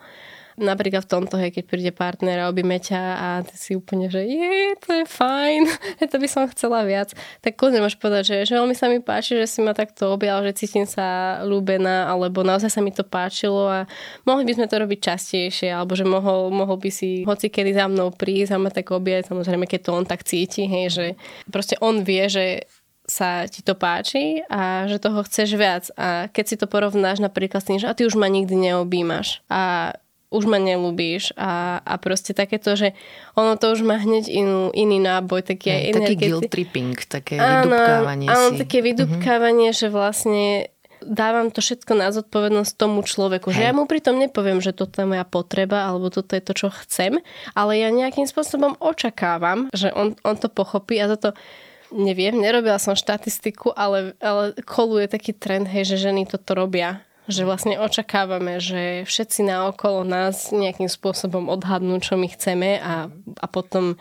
[0.56, 4.24] napríklad v tomto, hej, keď príde partner a objíme ťa a ty si úplne, že
[4.24, 5.62] je, to je fajn,
[6.12, 7.12] to by som chcela viac,
[7.44, 10.44] tak kľudne môžeš povedať, že, že veľmi sa mi páči, že si ma takto objal,
[10.48, 13.80] že cítim sa ľúbená, alebo naozaj sa mi to páčilo a
[14.24, 17.92] mohli by sme to robiť častejšie, alebo že mohol, mohol by si hoci kedy za
[17.92, 21.06] mnou prísť a ma tak objať, samozrejme, keď to on tak cíti, hej, že
[21.52, 22.46] proste on vie, že
[23.06, 25.94] sa ti to páči a že toho chceš viac.
[25.96, 29.46] A keď si to porovnáš napríklad s tým, že a ty už ma nikdy neobímaš
[29.46, 29.94] a
[30.36, 32.92] už ma nelúbíš a, a proste takéto, že
[33.40, 37.72] ono to už má hneď inú, iný náboj, taký aj Taký guilt tripping, také áno,
[37.72, 38.58] vydubkávanie áno, si.
[38.60, 39.82] také vydubkávanie, mm-hmm.
[39.82, 40.44] že vlastne
[41.06, 43.54] dávam to všetko na zodpovednosť tomu človeku.
[43.54, 43.56] Hej.
[43.56, 46.68] Že ja mu pritom nepoviem, že toto je moja potreba alebo toto je to, čo
[46.84, 47.22] chcem,
[47.54, 51.38] ale ja nejakým spôsobom očakávam, že on, on to pochopí a toto
[51.94, 57.48] neviem, nerobila som štatistiku, ale, ale koluje taký trend, hej, že ženy toto robia že
[57.48, 63.98] vlastne očakávame, že všetci naokolo nás nejakým spôsobom odhadnú, čo my chceme a, a potom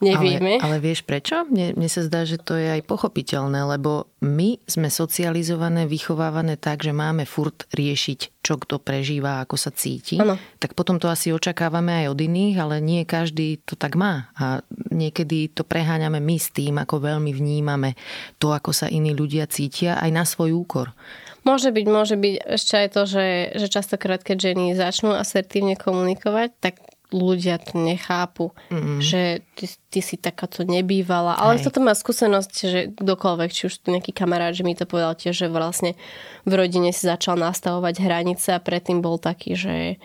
[0.00, 0.58] nevieme.
[0.58, 1.44] Ale, ale vieš prečo?
[1.46, 6.82] Mne, mne sa zdá, že to je aj pochopiteľné, lebo my sme socializované, vychovávané tak,
[6.82, 10.16] že máme furt riešiť, čo kto prežíva, ako sa cíti.
[10.18, 10.40] Ano.
[10.58, 14.32] Tak potom to asi očakávame aj od iných, ale nie každý to tak má.
[14.40, 17.94] A niekedy to preháňame my s tým, ako veľmi vnímame
[18.40, 20.96] to, ako sa iní ľudia cítia, aj na svoj úkor.
[21.40, 23.26] Môže byť, môže byť ešte aj to, že,
[23.56, 26.74] že častokrát, keď ženy začnú asertívne komunikovať, tak
[27.10, 29.02] ľudia to nechápu, mm.
[29.02, 31.34] že ty, ty si takáto nebývala.
[31.36, 31.66] Ale Hej.
[31.66, 35.34] toto má skúsenosť, že kdokoľvek, či už tu nejaký kamarát, že mi to povedal tiež,
[35.34, 35.98] že vlastne
[36.46, 39.98] v rodine si začal nastavovať hranice a predtým bol taký, že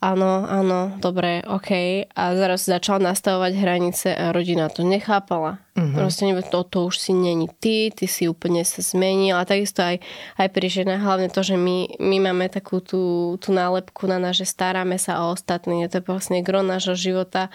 [0.00, 1.70] áno, áno, dobre, OK.
[2.16, 5.60] A zaraz začal nastavovať hranice a rodina to nechápala.
[5.80, 5.96] Uh-huh.
[5.96, 10.02] Proste to, to už si není ty, ty si úplne sa zmenil a takisto aj,
[10.36, 14.36] aj pri ženách, hlavne to, že my, my máme takú tú, tú nálepku na nás,
[14.36, 17.48] že staráme sa o ostatní, to je vlastne gro nášho života,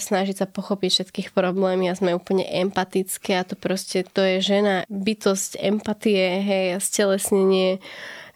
[0.00, 4.82] snažiť sa pochopiť všetkých problémy a sme úplne empatické a to proste, to je žena,
[4.90, 7.78] bytosť empatie, hej, a stelesnenie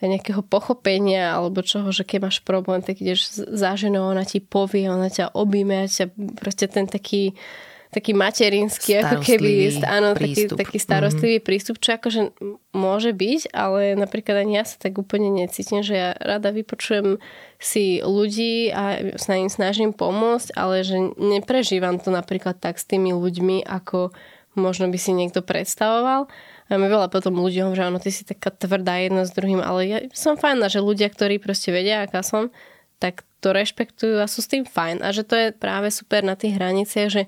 [0.07, 4.91] nejakého pochopenia alebo čoho, že keď máš problém, tak ideš za ženou, ona ti povie,
[4.91, 7.37] ona ťa objíme, ťa proste ten taký
[7.93, 11.49] taký materinský, ako keby, áno, taký, taký starostlivý mm-hmm.
[11.53, 12.33] prístup, čo akože
[12.73, 17.21] môže byť, ale napríklad ani ja sa tak úplne necítim, že ja rada vypočujem
[17.61, 23.12] si ľudí a sa im snažím pomôcť, ale že neprežívam to napríklad tak s tými
[23.12, 24.17] ľuďmi, ako
[24.57, 26.33] možno by si niekto predstavoval.
[26.77, 29.99] Mi veľa potom ľudí že áno, ty si taká tvrdá jedna s druhým, ale ja
[30.17, 32.49] som fajná, že ľudia, ktorí proste vedia, aká som,
[33.03, 35.03] tak to rešpektujú a sú s tým fajn.
[35.03, 37.23] A že to je práve super na tých hraniciach, že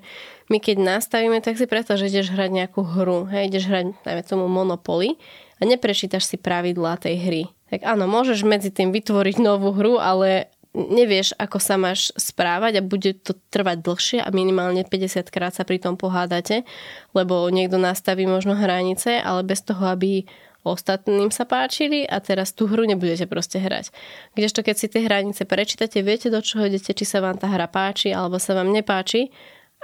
[0.47, 4.23] my keď nastavíme, tak si predstav, že ideš hrať nejakú hru, hej, ideš hrať, dajme
[4.23, 5.19] tomu Monopoly
[5.59, 7.43] a neprečítaš si pravidlá tej hry.
[7.65, 12.85] Tak áno, môžeš medzi tým vytvoriť novú hru, ale nevieš, ako sa máš správať a
[12.85, 16.67] bude to trvať dlhšie a minimálne 50 krát sa pri tom pohádate,
[17.15, 20.27] lebo niekto nastaví možno hranice, ale bez toho, aby
[20.67, 23.93] ostatným sa páčili a teraz tú hru nebudete proste hrať.
[24.33, 27.69] Kdežto keď si tie hranice prečítate, viete do čoho idete, či sa vám tá hra
[27.69, 29.29] páči alebo sa vám nepáči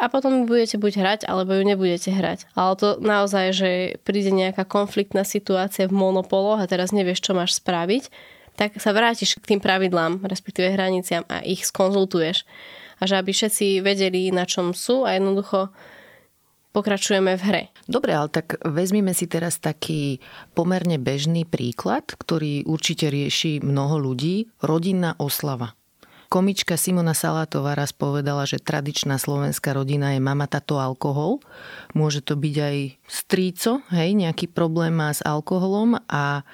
[0.01, 2.49] a potom budete buď hrať, alebo ju nebudete hrať.
[2.57, 3.69] Ale to naozaj, že
[4.01, 8.09] príde nejaká konfliktná situácia v monopoloch a teraz nevieš, čo máš spraviť,
[8.55, 12.43] tak sa vrátiš k tým pravidlám, respektíve hraniciam a ich skonzultuješ.
[13.01, 15.73] A že aby všetci vedeli, na čom sú a jednoducho
[16.71, 17.63] pokračujeme v hre.
[17.89, 20.23] Dobre, ale tak vezmime si teraz taký
[20.55, 24.47] pomerne bežný príklad, ktorý určite rieši mnoho ľudí.
[24.63, 25.75] Rodinná oslava.
[26.31, 31.43] Komička Simona Salátová raz povedala, že tradičná slovenská rodina je mama, tato, alkohol.
[31.91, 36.47] Môže to byť aj stríco, hej, nejaký problém má s alkoholom a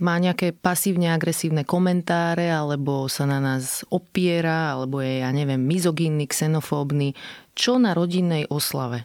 [0.00, 6.26] má nejaké pasívne agresívne komentáre, alebo sa na nás opiera, alebo je, ja neviem, mizogínny,
[6.26, 7.14] xenofóbny.
[7.54, 9.04] Čo na rodinnej oslave?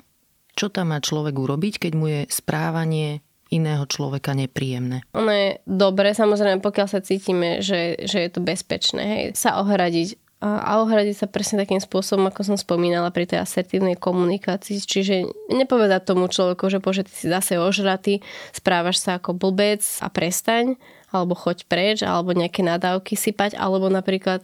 [0.55, 3.19] Čo tam má človek urobiť, keď mu je správanie
[3.51, 5.05] iného človeka nepríjemné?
[5.13, 10.24] Ono je dobre, samozrejme, pokiaľ sa cítime, že, že je to bezpečné, hej, sa ohradiť
[10.43, 14.78] a ohradiť sa presne takým spôsobom, ako som spomínala pri tej asertívnej komunikácii.
[14.78, 18.19] Čiže nepovedať tomu človeku, že bože, ty si zase ožratý,
[18.52, 20.76] správaš sa ako blbec a prestaň,
[21.10, 24.43] alebo choď preč, alebo nejaké nadávky sypať, alebo napríklad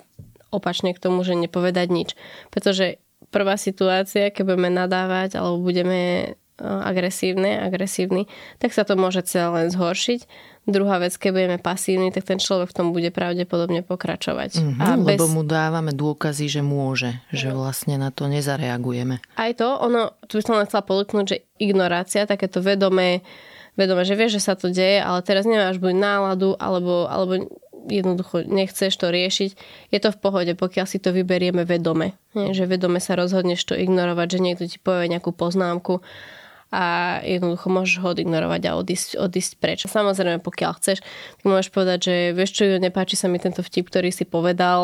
[0.49, 2.09] opačne k tomu, že nepovedať nič.
[2.49, 2.97] Pretože
[3.31, 8.29] prvá situácia, keď budeme nadávať alebo budeme agresívne, agresívny,
[8.61, 10.51] tak sa to môže celé len zhoršiť.
[10.69, 14.61] Druhá vec, keď budeme pasívni, tak ten človek v tom bude pravdepodobne pokračovať.
[14.61, 15.17] Mm-hmm, a bez...
[15.17, 19.17] Lebo mu dávame dôkazy, že môže, že vlastne na to nezareagujeme.
[19.41, 23.25] Aj to, ono, tu by som len chcela podotknúť, že ignorácia, takéto vedomé,
[23.73, 27.49] vedomé, že vieš, že sa to deje, ale teraz nemáš buď náladu, alebo, alebo
[27.89, 29.51] jednoducho nechceš to riešiť,
[29.89, 32.13] je to v pohode, pokiaľ si to vyberieme vedome.
[32.37, 36.05] Nie, že vedome sa rozhodneš to ignorovať, že niekto ti povie nejakú poznámku
[36.71, 39.79] a jednoducho môžeš ho odignorovať a odísť, odísť preč.
[39.85, 41.03] Samozrejme, pokiaľ chceš,
[41.43, 44.79] môžeš povedať, že vieš čo, nepáči sa mi tento vtip, ktorý si povedal,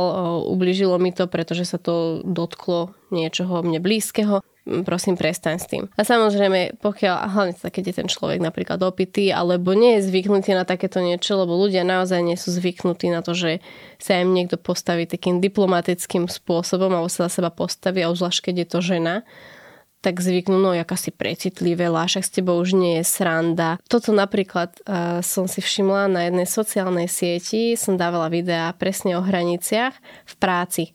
[0.52, 4.44] ubližilo mi to, pretože sa to dotklo niečoho mne blízkeho
[4.84, 5.84] prosím, prestaň s tým.
[5.96, 10.12] A samozrejme, pokiaľ, a hlavne teda, keď je ten človek napríklad opitý, alebo nie je
[10.12, 13.64] zvyknutý na takéto niečo, lebo ľudia naozaj nie sú zvyknutí na to, že
[13.98, 18.56] sa im niekto postaví takým diplomatickým spôsobom, alebo sa za seba postaví, a uzvlášť, keď
[18.60, 19.16] je to žena,
[20.02, 23.82] tak zvyknú, no jaká si precitlivé, však s tebou už nie je sranda.
[23.90, 29.22] Toto napríklad uh, som si všimla na jednej sociálnej sieti, som dávala videá presne o
[29.26, 29.98] hraniciach
[30.30, 30.94] v práci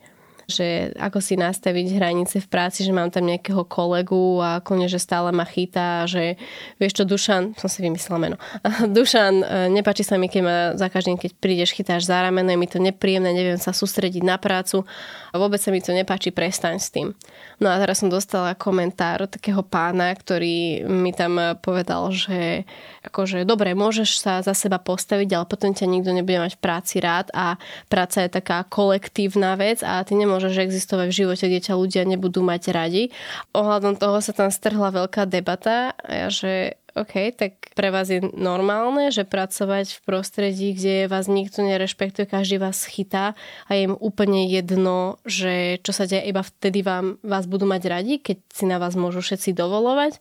[0.53, 5.01] že ako si nastaviť hranice v práci, že mám tam nejakého kolegu a kone, že
[5.01, 6.37] stále ma chytá, že
[6.77, 8.37] vieš čo, Dušan, som si vymyslela meno,
[8.97, 12.59] Dušan, e, nepáči sa mi, keď ma za každým, keď prídeš, chytáš za rameno, je
[12.59, 14.85] mi to nepríjemné, neviem sa sústrediť na prácu
[15.33, 17.17] a vôbec sa mi to nepáči, prestaň s tým.
[17.63, 22.67] No a teraz som dostala komentár od takého pána, ktorý mi tam povedal, že
[23.07, 26.99] akože dobre, môžeš sa za seba postaviť, ale potom ťa nikto nebude mať v práci
[26.99, 27.55] rád a
[27.87, 32.43] práca je taká kolektívna vec a ty nemôžeš existovať v živote, kde ťa ľudia nebudú
[32.43, 33.15] mať radi.
[33.55, 39.09] Ohľadom toho sa tam strhla veľká debata a že OK, tak pre vás je normálne,
[39.09, 43.33] že pracovať v prostredí, kde vás nikto nerešpektuje, každý vás chytá
[43.65, 47.83] a je im úplne jedno, že čo sa deje, iba vtedy vám, vás budú mať
[47.89, 50.21] radi, keď si na vás môžu všetci dovolovať.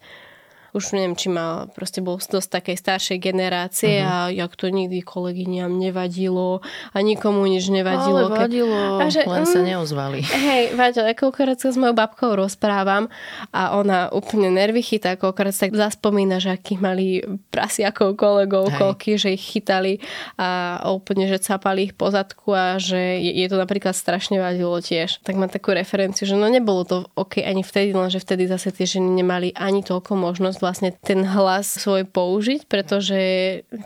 [0.72, 4.32] Už neviem, či mal, proste bol dosť takej staršej generácie uh-huh.
[4.32, 6.64] a jak to nikdy kolegyňam nevadilo
[6.96, 8.32] a nikomu nič nevadilo.
[8.32, 10.20] Ale vadilo, a že, len mm, sa neozvali.
[10.48, 13.12] Hej, vadilo, koľkokrát sa s mojou babkou rozprávam
[13.52, 17.20] a ona úplne nervy chytá, koľkokrát sa zaspomína, že akých mali
[17.52, 20.00] prasiakov kolegov, koľky, že ich chytali
[20.40, 24.80] a úplne, že capali ich po zadku a že je, je to napríklad strašne vadilo
[24.80, 25.20] tiež.
[25.26, 28.88] Tak mám takú referenciu, že no nebolo to OK ani vtedy, lenže vtedy zase tie
[28.88, 33.20] ženy nemali ani toľko možnosť vlastne ten hlas svoj použiť, pretože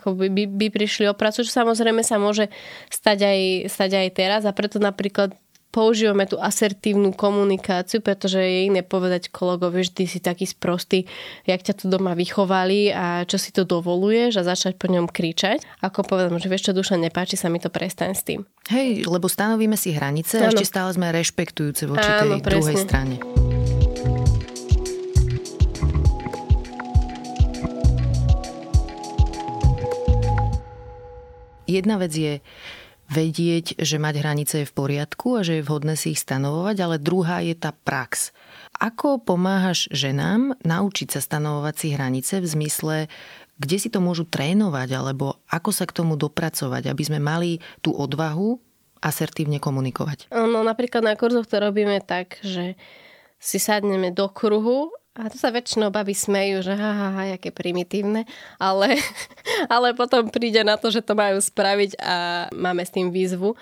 [0.04, 2.52] by, by, by prišli o prácu, čo samozrejme sa môže
[2.92, 3.40] stať aj,
[3.72, 5.34] stať aj teraz a preto napríklad
[5.76, 11.04] používame tú asertívnu komunikáciu, pretože je iné povedať kolegovi, že ty si taký sprostý,
[11.44, 15.60] jak ťa tu doma vychovali a čo si to dovoluješ a začať po ňom kričať,
[15.84, 18.48] ako povedať, že vieš čo, duša, nepáči sa mi to, prestaň s tým.
[18.72, 20.48] Hej, lebo stanovíme si hranice ano.
[20.48, 22.48] a ešte stále sme rešpektujúce voči tej presne.
[22.48, 23.45] druhej strane.
[31.66, 32.38] Jedna vec je
[33.06, 36.96] vedieť, že mať hranice je v poriadku a že je vhodné si ich stanovovať, ale
[37.02, 38.34] druhá je tá prax.
[38.78, 42.96] Ako pomáhaš ženám naučiť sa stanovovať si hranice v zmysle,
[43.56, 47.94] kde si to môžu trénovať, alebo ako sa k tomu dopracovať, aby sme mali tú
[47.94, 48.58] odvahu
[49.00, 50.30] asertívne komunikovať?
[50.34, 52.74] No napríklad na kurzoch to robíme tak, že
[53.38, 57.48] si sadneme do kruhu a to sa väčšinou baby smejú, že ha, ha, ha, jaké
[57.48, 58.28] primitívne,
[58.60, 59.00] ale,
[59.74, 63.56] ale potom príde na to, že to majú spraviť a máme s tým výzvu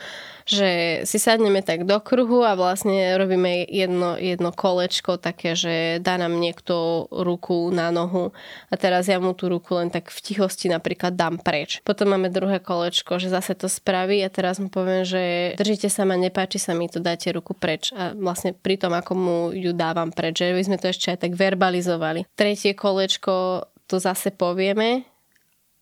[0.45, 6.21] že si sadneme tak do kruhu a vlastne robíme jedno, jedno kolečko také, že dá
[6.21, 8.37] nám niekto ruku na nohu
[8.69, 11.81] a teraz ja mu tú ruku len tak v tichosti napríklad dám preč.
[11.81, 16.05] Potom máme druhé kolečko, že zase to spraví a teraz mu poviem, že držite sa
[16.05, 17.97] ma, nepáči sa mi to, dáte ruku preč.
[17.97, 21.19] A vlastne pri tom, ako mu ju dávam preč, že by sme to ešte aj
[21.25, 22.25] tak verbalizovali.
[22.35, 25.05] Tretie kolečko to zase povieme,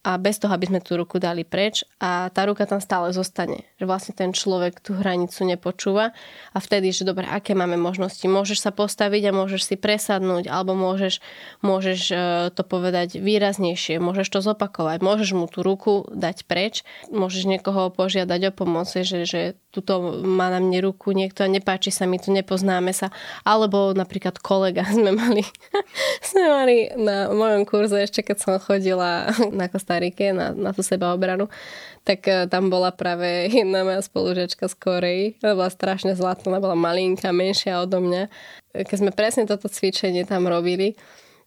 [0.02, 3.62] a bez toho, aby sme tú ruku dali preč a tá ruka tam stále zostane.
[3.78, 6.10] Že vlastne ten človek tú hranicu nepočúva
[6.50, 8.26] a vtedy, že dobre, aké máme možnosti.
[8.26, 11.22] Môžeš sa postaviť a môžeš si presadnúť alebo môžeš,
[11.62, 12.16] môžeš e,
[12.50, 16.82] to povedať výraznejšie, môžeš to zopakovať, môžeš mu tú ruku dať preč,
[17.14, 21.94] môžeš niekoho požiadať o pomoc, že, že tuto má na mne ruku niekto a nepáči
[21.94, 23.14] sa mi tu, nepoznáme sa.
[23.46, 25.46] Alebo napríklad kolega sme mali,
[26.26, 30.80] sme mali na mojom kurze ešte keď som chodila na kosta Kostarike na, na tú
[30.80, 31.52] sebaobranu,
[32.00, 35.22] tak e, tam bola práve jedna moja spolužiačka z Korei.
[35.44, 38.32] Ona bola strašne zlatá, ona bola malinká, menšia odo mňa.
[38.72, 40.96] Keď sme presne toto cvičenie tam robili,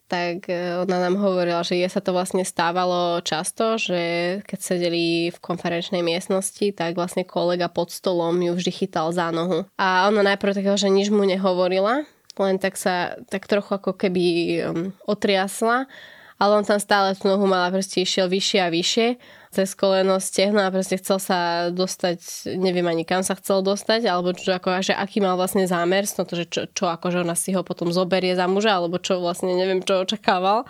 [0.05, 5.33] tak e, ona nám hovorila, že je sa to vlastne stávalo často, že keď sedeli
[5.33, 9.65] v konferenčnej miestnosti, tak vlastne kolega pod stolom ju vždy chytal za nohu.
[9.81, 12.05] A ona najprv takého, že nič mu nehovorila,
[12.37, 14.61] len tak sa tak trochu ako keby
[15.09, 15.89] otriasla
[16.35, 19.07] ale on tam stále tú nohu mala, proste išiel vyššie a vyššie
[19.55, 22.19] cez koleno stehno a proste chcel sa dostať,
[22.59, 26.27] neviem ani kam sa chcel dostať, alebo čo, ako, že aký mal vlastne zámer, no
[26.27, 29.55] to, že čo, čo akože ona si ho potom zoberie za muža, alebo čo vlastne
[29.55, 30.67] neviem, čo očakával.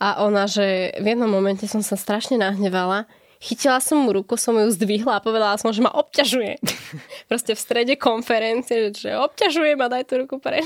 [0.00, 3.04] A ona, že v jednom momente som sa strašne nahnevala,
[3.44, 6.56] chytila som mu ruku, som ju zdvihla a povedala som, že ma obťažuje.
[7.30, 10.64] Proste v strede konferencie, že obťažuje ma, daj tú ruku preč.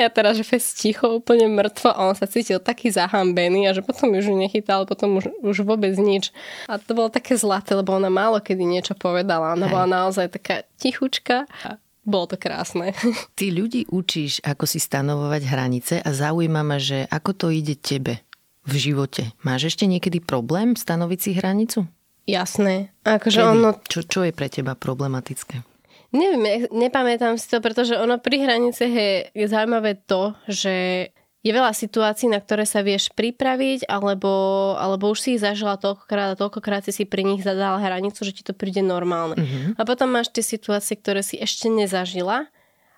[0.00, 3.80] ja teraz, že fest ticho, úplne mŕtvo a on sa cítil taký zahambený a že
[3.80, 6.36] potom už ju nechytal, potom už, už vôbec nič.
[6.68, 9.56] A to bolo také zlaté, lebo ona málo kedy niečo povedala.
[9.56, 9.72] Ona Hej.
[9.72, 11.48] bola naozaj taká tichučka
[12.00, 12.90] bolo to krásne.
[13.38, 18.24] Ty ľudí učíš, ako si stanovovať hranice a zaujíma ma, že ako to ide tebe
[18.70, 19.34] v živote.
[19.42, 21.78] Máš ešte niekedy problém stanoviť si hranicu?
[22.30, 22.94] Jasné.
[23.02, 23.74] Akože ono...
[23.82, 25.66] čo, čo je pre teba problematické?
[26.10, 31.06] Neviem, nepamätám si to, pretože ono pri hranice je, je zaujímavé to, že
[31.40, 36.36] je veľa situácií, na ktoré sa vieš pripraviť, alebo, alebo už si ich zažila toľkokrát
[36.36, 39.40] a toľkokrát si si pri nich zadala hranicu, že ti to príde normálne.
[39.40, 39.72] Uh-huh.
[39.80, 42.50] A potom máš tie situácie, ktoré si ešte nezažila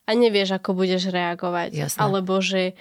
[0.02, 1.70] a nevieš, ako budeš reagovať.
[1.70, 1.98] Jasné.
[2.02, 2.74] Alebo že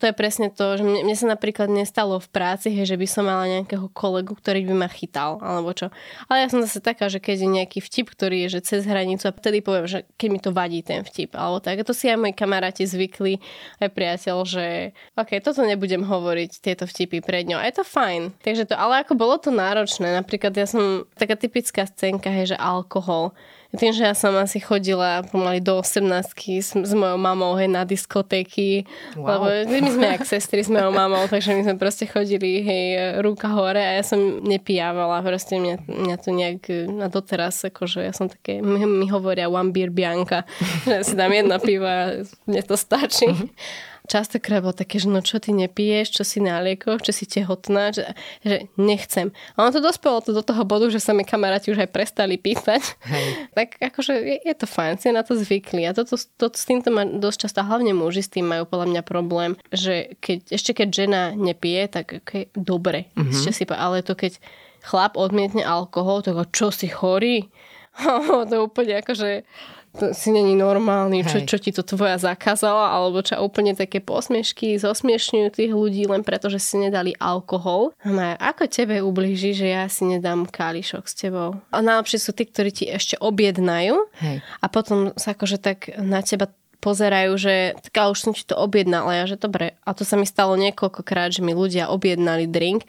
[0.00, 3.04] to je presne to, že mne, mne sa napríklad nestalo v práci, hej, že by
[3.04, 5.92] som mala nejakého kolegu, ktorý by ma chytal, alebo čo.
[6.32, 9.28] Ale ja som zase taká, že keď je nejaký vtip, ktorý je že cez hranicu
[9.28, 11.84] a vtedy poviem, že keď mi to vadí ten vtip, alebo tak.
[11.84, 13.44] A to si aj moji kamaráti zvykli,
[13.84, 17.60] aj priateľ, že OK, toto nebudem hovoriť, tieto vtipy pred ňou.
[17.60, 18.40] A je to fajn.
[18.40, 22.56] Takže to, ale ako bolo to náročné, napríklad ja som, taká typická scénka, hej, že
[22.56, 23.36] alkohol
[23.70, 27.86] tým, že ja som asi chodila pomaly do 18 s, s mojou mamou hej, na
[27.86, 28.82] diskotéky,
[29.14, 29.38] wow.
[29.38, 32.84] lebo my sme jak sestry s mojou mamou, takže my sme proste chodili hej,
[33.22, 38.10] ruka hore a ja som nepijávala, proste mňa, mňa to nejak na doteraz, akože ja
[38.10, 40.42] som také, mi, mi hovoria one beer bianca,
[40.90, 42.04] že si dám jedna piva a
[42.50, 43.30] mne to stačí.
[43.30, 43.98] Mm-hmm.
[44.10, 47.94] Častokrát bolo také, že no čo ty nepiješ, čo si na liekoch, čo si tehotná,
[47.94, 48.10] že,
[48.42, 49.30] že nechcem.
[49.54, 52.34] A ono to dospelo to do toho bodu, že sa mi kamaráti už aj prestali
[52.34, 52.82] pýtať.
[53.06, 53.24] Hej.
[53.58, 55.86] tak akože je, je to fajn, si na to zvykli.
[55.86, 59.02] A toto, to, s týmto má dosť často, hlavne muži s tým majú podľa mňa
[59.06, 63.06] problém, že keď, ešte keď žena nepije, tak okay, dobre.
[63.14, 63.30] Mm-hmm.
[63.30, 64.42] Ešte si, ale to keď
[64.82, 67.46] chlap odmietne alkohol, tak čo si chorý?
[68.50, 73.42] to úplne akože to si není normálny, čo, čo ti to tvoja zakázala, alebo čo
[73.42, 77.90] úplne také posmiešky zosmiešňujú tých ľudí len preto, že si nedali alkohol.
[78.06, 81.58] No, ako tebe ublíži, že ja si nedám kališok s tebou?
[81.74, 84.36] A najlepšie sú tí, ktorí ti ešte objednajú Hej.
[84.62, 86.46] a potom sa akože tak na teba
[86.80, 87.54] pozerajú, že
[87.90, 89.76] tak už som ti to objednala, ja, že dobre.
[89.84, 92.88] A to sa mi stalo niekoľkokrát, že mi ľudia objednali drink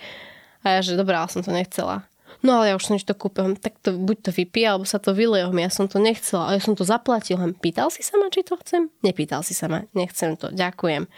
[0.64, 2.08] a ja, že dobrá, som to nechcela
[2.42, 5.14] no ale ja už som to kúpil, tak to buď to vypije, alebo sa to
[5.16, 8.30] vylejom, ja som to nechcela, ale ja som to zaplatil, len pýtal si sa ma,
[8.30, 8.94] či to chcem?
[9.02, 11.10] Nepýtal si sa ma, nechcem to, ďakujem.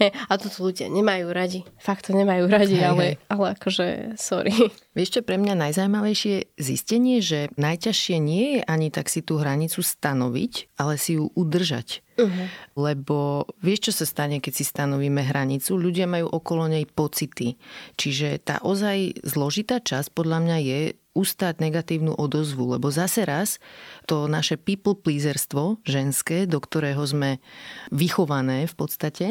[0.00, 3.14] He, a toto ľudia nemajú radi, fakt to nemajú radi, hej, ale, hej.
[3.32, 3.86] ale akože
[4.20, 4.52] sorry.
[4.98, 9.80] Vieš čo, pre mňa najzajímavejšie zistenie, že najťažšie nie je ani tak si tú hranicu
[9.80, 12.02] stanoviť, ale si ju udržať.
[12.26, 12.46] Uh-huh.
[12.76, 15.76] Lebo vieš, čo sa stane, keď si stanovíme hranicu?
[15.76, 17.56] Ľudia majú okolo nej pocity.
[17.96, 23.58] Čiže tá ozaj zložitá časť podľa mňa je ustáť negatívnu odozvu, lebo zase raz
[24.06, 27.42] to naše people pleaserstvo ženské, do ktorého sme
[27.90, 29.26] vychované v podstate,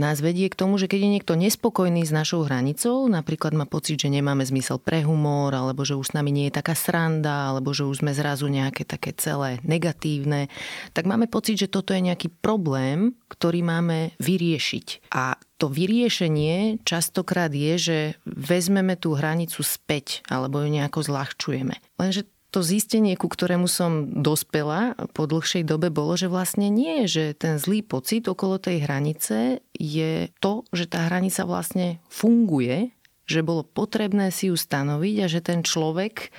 [0.00, 4.00] nás vedie k tomu, že keď je niekto nespokojný s našou hranicou, napríklad má pocit,
[4.00, 7.76] že nemáme zmysel pre humor, alebo že už s nami nie je taká sranda, alebo
[7.76, 10.48] že už sme zrazu nejaké také celé negatívne,
[10.96, 15.12] tak máme pocit, že toto je nejaký problém, ktorý máme vyriešiť.
[15.12, 21.76] A to vyriešenie častokrát je, že vezmeme tú hranicu späť alebo ju nejako zľahčujeme.
[22.00, 27.32] Lenže to zistenie, ku ktorému som dospela po dlhšej dobe, bolo, že vlastne nie, že
[27.38, 32.90] ten zlý pocit okolo tej hranice je to, že tá hranica vlastne funguje,
[33.30, 36.34] že bolo potrebné si ju stanoviť a že ten človek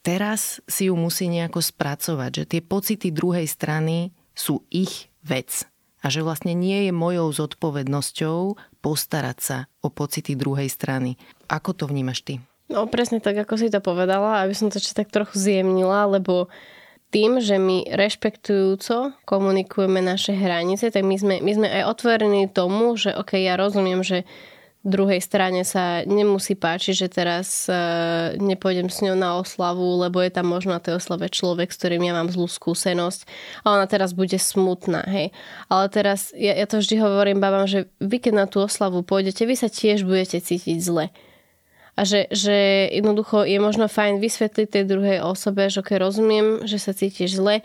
[0.00, 5.68] teraz si ju musí nejako spracovať, že tie pocity druhej strany sú ich vec
[6.02, 11.20] a že vlastne nie je mojou zodpovednosťou postarať sa o pocity druhej strany.
[11.46, 12.34] Ako to vnímaš ty?
[12.70, 16.46] No presne tak, ako si to povedala, aby som to ešte tak trochu zjemnila, lebo
[17.12, 22.96] tým, že my rešpektujúco komunikujeme naše hranice, tak my sme, my sme aj otvorení tomu,
[22.96, 24.24] že ok, ja rozumiem, že
[24.82, 30.32] druhej strane sa nemusí páčiť, že teraz uh, nepôjdem s ňou na oslavu, lebo je
[30.34, 33.28] tam možno na tej oslave človek, s ktorým ja mám zlú skúsenosť
[33.62, 35.30] a ona teraz bude smutná, hej.
[35.70, 39.46] Ale teraz, ja, ja to vždy hovorím babám, že vy keď na tú oslavu pôjdete,
[39.46, 41.14] vy sa tiež budete cítiť zle
[41.92, 46.80] a že, že jednoducho je možno fajn vysvetliť tej druhej osobe, že okay, rozumiem, že
[46.80, 47.60] sa cítiš zle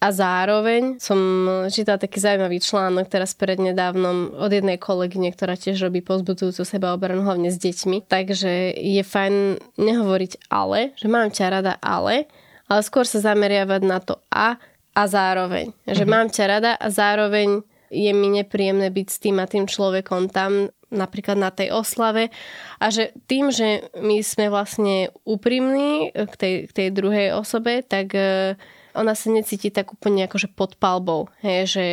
[0.00, 1.20] a zároveň som
[1.68, 7.20] čítala taký zaujímavý článok teraz prednedávnom od jednej kolegyne, ktorá tiež robí pozbudujúcu seba obranu
[7.20, 8.08] hlavne s deťmi.
[8.08, 12.28] Takže je fajn nehovoriť ale, že mám ťa rada ale,
[12.64, 14.56] ale skôr sa zameriavať na to a
[14.90, 15.70] a zároveň.
[15.86, 16.10] Že mm-hmm.
[16.10, 20.70] mám ťa rada a zároveň je mi nepríjemné byť s tým a tým človekom tam
[20.90, 22.34] napríklad na tej oslave
[22.82, 28.12] a že tým, že my sme vlastne úprimní k tej, k tej druhej osobe, tak
[28.14, 28.58] e,
[28.94, 31.30] ona sa necíti tak úplne akože pod palbou.
[31.42, 31.84] Hej, že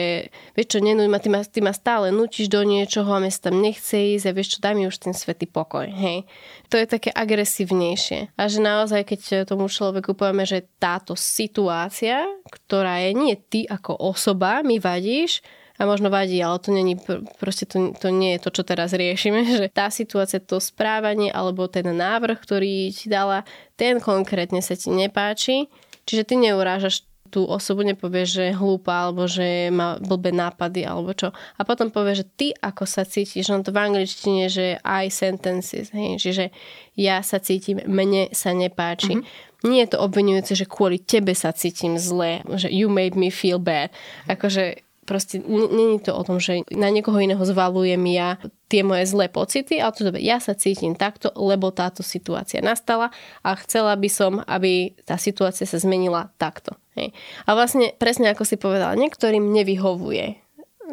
[0.57, 3.49] vieš čo, nenúď ma, ty ma, ty ma stále nutíš do niečoho a mi sa
[3.49, 5.85] tam nechce ísť a vieš čo, daj mi už ten svetý pokoj.
[5.85, 6.25] Hej.
[6.73, 8.33] To je také agresívnejšie.
[8.33, 13.93] A že naozaj, keď tomu človeku povieme, že táto situácia, ktorá je nie ty ako
[13.93, 15.45] osoba, mi vadíš,
[15.77, 16.97] a možno vadí, ale to, není,
[17.37, 21.69] proste to, to nie je to, čo teraz riešime, že tá situácia, to správanie alebo
[21.69, 23.45] ten návrh, ktorý ti dala,
[23.77, 25.69] ten konkrétne sa ti nepáči,
[26.09, 31.11] čiže ty neurážaš tú osobu nepovieš, že je hlúpa alebo že má blbé nápady alebo
[31.11, 31.35] čo.
[31.59, 35.91] A potom povieš, že ty ako sa cítiš, no to v angličtine, že I sentences,
[35.91, 36.55] hej, čiže
[36.95, 39.19] ja sa cítim, mne sa nepáči.
[39.19, 39.67] Mm-hmm.
[39.67, 43.59] Nie je to obvinujúce, že kvôli tebe sa cítim zle, že you made me feel
[43.59, 43.91] bad.
[44.29, 48.35] Akože Proste není to o tom, že na niekoho iného zvalujem ja
[48.67, 53.15] tie moje zlé pocity, ale to dobre, ja sa cítim takto, lebo táto situácia nastala
[53.39, 56.75] a chcela by som, aby tá situácia sa zmenila takto.
[56.99, 57.15] Hej.
[57.47, 60.43] A vlastne presne ako si povedala, niektorým nevyhovuje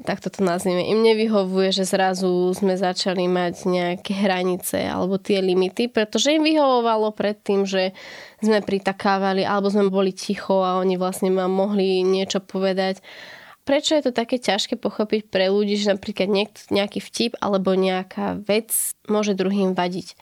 [0.02, 5.86] tak to nazvime, im nevyhovuje, že zrazu sme začali mať nejaké hranice alebo tie limity,
[5.86, 7.94] pretože im vyhovovalo predtým, že
[8.42, 12.98] sme pritakávali alebo sme boli ticho a oni vlastne ma mohli niečo povedať
[13.64, 18.40] prečo je to také ťažké pochopiť pre ľudí, že napríklad niek- nejaký vtip alebo nejaká
[18.44, 18.70] vec
[19.08, 20.16] môže druhým vadiť.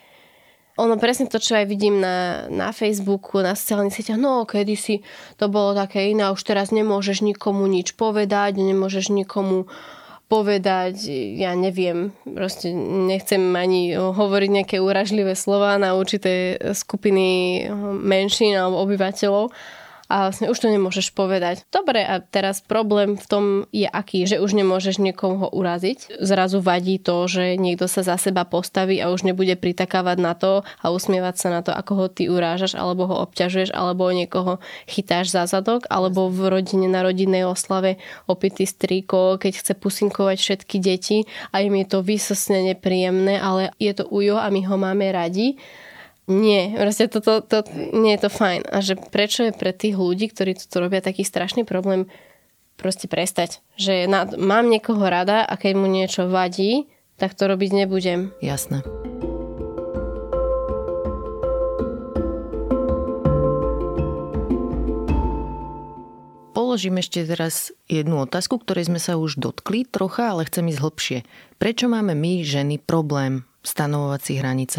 [0.80, 5.04] Ono presne to, čo aj vidím na, na Facebooku, na sociálnych sieťach, no kedysi
[5.36, 9.68] to bolo také iné, už teraz nemôžeš nikomu nič povedať, nemôžeš nikomu
[10.32, 17.68] povedať, ja neviem, proste nechcem ani hovoriť nejaké úražlivé slova na určité skupiny
[18.00, 19.52] menšín alebo obyvateľov,
[20.12, 21.64] a vlastne už to nemôžeš povedať.
[21.72, 26.20] Dobre, a teraz problém v tom je aký, že už nemôžeš niekoho uraziť.
[26.20, 30.68] Zrazu vadí to, že niekto sa za seba postaví a už nebude pritakávať na to
[30.84, 35.32] a usmievať sa na to, ako ho ty urážaš, alebo ho obťažuješ, alebo niekoho chytáš
[35.32, 37.96] za zadok, alebo v rodine na rodinnej oslave
[38.28, 41.24] opitý strýko, keď chce pusinkovať všetky deti
[41.56, 45.56] a im je to vysosne nepríjemné, ale je to ujo a my ho máme radi
[46.30, 48.62] nie, proste toto, to, nie je to fajn.
[48.70, 52.06] A že prečo je pre tých ľudí, ktorí to robia taký strašný problém,
[52.78, 53.58] proste prestať.
[53.78, 56.86] Že na, mám niekoho rada a keď mu niečo vadí,
[57.18, 58.34] tak to robiť nebudem.
[58.42, 58.82] Jasné.
[66.52, 71.18] Položím ešte teraz jednu otázku, ktorej sme sa už dotkli trocha, ale chcem ísť hlbšie.
[71.60, 74.78] Prečo máme my, ženy, problém stanovovať si hranice?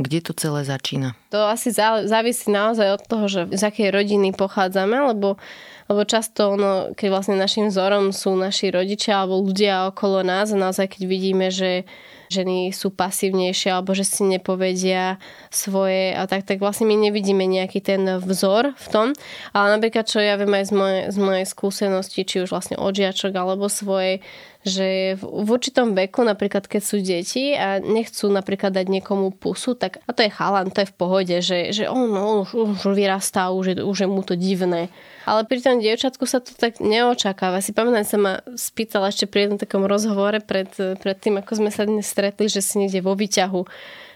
[0.00, 1.12] Kde to celé začína?
[1.28, 1.76] To asi
[2.08, 5.36] závisí naozaj od toho, že z akej rodiny pochádzame, lebo,
[5.92, 10.56] lebo často, ono, keď vlastne našim vzorom sú naši rodičia alebo ľudia okolo nás a
[10.56, 11.84] naozaj keď vidíme, že
[12.30, 15.18] ženy sú pasívnejšie alebo že si nepovedia
[15.50, 19.06] svoje a tak, tak vlastne my nevidíme nejaký ten vzor v tom.
[19.50, 22.94] Ale napríklad, čo ja viem aj z mojej, z mojej skúsenosti, či už vlastne od
[22.94, 24.22] žiačok alebo svojej,
[24.60, 29.72] že v, v určitom veku, napríklad keď sú deti a nechcú napríklad dať niekomu pusu,
[29.72, 32.92] tak a to je chalan, to je v pohode, že, že on no, už, už
[32.92, 34.92] vyrastá, už je, už je mu to divné.
[35.28, 37.60] Ale pri tom dievčatku sa to tak neočakáva.
[37.60, 41.70] Si pamätám, sa ma spýtala ešte pri jednom takom rozhovore pred, pred tým, ako sme
[41.72, 43.62] sa dnes stretli, že si niekde vo výťahu,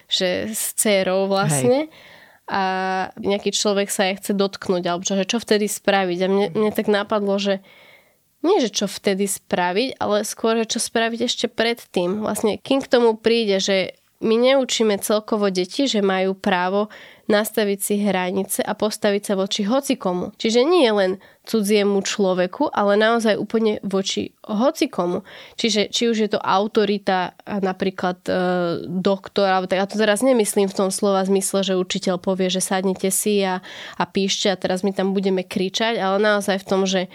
[0.09, 1.89] že s dcerou vlastne.
[1.89, 2.13] Hej
[2.45, 2.63] a
[3.17, 6.19] nejaký človek sa jej chce dotknúť, alebo čo, že čo vtedy spraviť.
[6.21, 7.65] A mne, mne tak napadlo, že
[8.45, 12.21] nie, že čo vtedy spraviť, ale skôr, čo spraviť ešte predtým.
[12.21, 16.89] Vlastne, kým k tomu príde, že my neučíme celkovo deti, že majú právo
[17.25, 20.37] nastaviť si hranice a postaviť sa voči hocikomu.
[20.37, 25.25] Čiže nie len cudziemu človeku, ale naozaj úplne voči hocikomu.
[25.57, 28.33] Čiže či už je to autorita, napríklad e,
[28.89, 32.65] doktor, alebo tak, ja to teraz nemyslím v tom slova zmysle, že učiteľ povie, že
[32.65, 33.61] sadnite si a,
[33.97, 37.09] a píšte a teraz my tam budeme kričať, ale naozaj v tom, že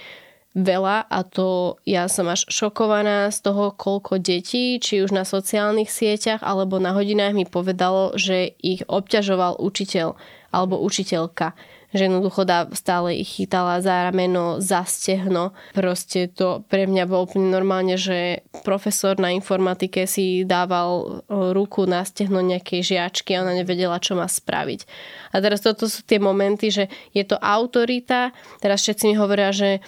[0.58, 5.94] veľa a to ja som až šokovaná z toho, koľko detí, či už na sociálnych
[5.94, 10.18] sieťach alebo na hodinách mi povedalo, že ich obťažoval učiteľ
[10.50, 11.54] alebo učiteľka
[11.90, 12.46] že jednoducho
[12.78, 15.58] stále ich chytala za rameno, za stehno.
[15.74, 22.06] Proste to pre mňa bolo úplne normálne, že profesor na informatike si dával ruku na
[22.06, 24.86] stehno nejakej žiačky a ona nevedela, čo má spraviť.
[25.34, 28.38] A teraz toto sú tie momenty, že je to autorita.
[28.62, 29.82] Teraz všetci mi hovoria, že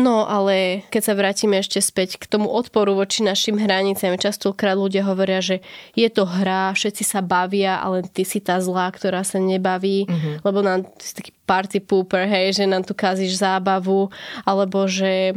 [0.00, 5.04] No ale keď sa vrátime ešte späť k tomu odporu voči našim hraniciam, častokrát ľudia
[5.04, 5.60] hovoria, že
[5.92, 10.34] je to hra, všetci sa bavia, ale ty si tá zlá, ktorá sa nebaví, mm-hmm.
[10.40, 14.08] lebo nám si taký party pooper, hej, že nám tu kazíš zábavu,
[14.48, 15.36] alebo že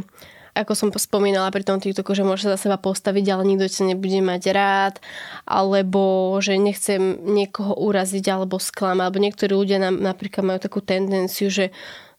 [0.54, 3.90] ako som spomínala pri tom TikToku, že môže sa za seba postaviť, ale nikto ťa
[3.90, 4.96] nebude mať rád,
[5.50, 11.50] alebo že nechcem niekoho uraziť alebo sklamať, alebo niektorí ľudia nám napríklad majú takú tendenciu,
[11.50, 11.74] že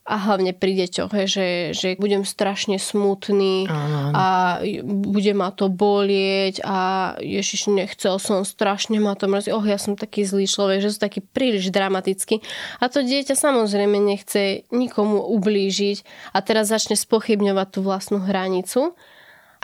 [0.04, 4.12] a hlavne pri deťoch, he, že, že budem strašne smutný áno, áno.
[4.12, 4.26] a
[4.84, 6.78] bude ma to bolieť a
[7.24, 11.08] Ježiš, nechcel som, strašne ma to mrzí, oh, ja som taký zlý človek, že som
[11.08, 12.44] taký príliš dramatický.
[12.84, 16.04] A to dieťa samozrejme nechce nikomu ublížiť
[16.36, 18.92] a teraz začne spochybňovať tú vlastnú hranicu.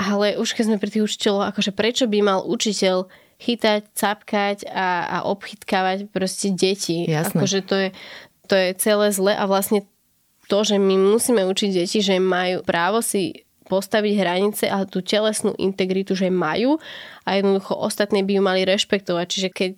[0.01, 3.13] Ale už keď sme pri tých učiteľov, akože prečo by mal učiteľ
[3.45, 7.05] chytať, capkať a, a obchytkávať proste deti.
[7.05, 7.37] Jasné.
[7.37, 7.89] Akože to je,
[8.49, 9.85] to je celé zle a vlastne
[10.51, 15.55] to, že my musíme učiť deti, že majú právo si postaviť hranice a tú telesnú
[15.55, 16.83] integritu, že majú
[17.23, 19.27] a jednoducho ostatní by ju mali rešpektovať.
[19.31, 19.75] Čiže keď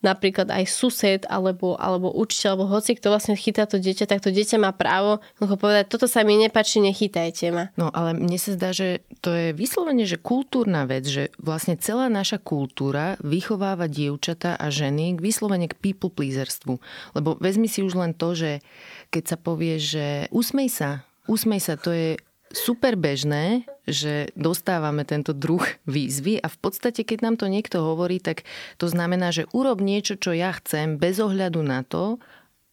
[0.00, 4.32] napríklad aj sused alebo, alebo učiteľ alebo hoci kto vlastne chytá to dieťa, tak to
[4.32, 7.68] dieťa má právo povedať, toto sa mi nepačí, nechytajte ma.
[7.76, 12.08] No ale mne sa zdá, že to je vyslovene, že kultúrna vec, že vlastne celá
[12.08, 16.80] naša kultúra vychováva dievčata a ženy k vyslovene k people pleaserstvu.
[17.12, 18.64] Lebo vezmi si už len to, že
[19.10, 20.90] keď sa povie, že usmej sa,
[21.26, 22.18] usmej sa, to je
[22.50, 28.18] super bežné, že dostávame tento druh výzvy a v podstate, keď nám to niekto hovorí,
[28.18, 28.42] tak
[28.78, 32.18] to znamená, že urob niečo, čo ja chcem, bez ohľadu na to,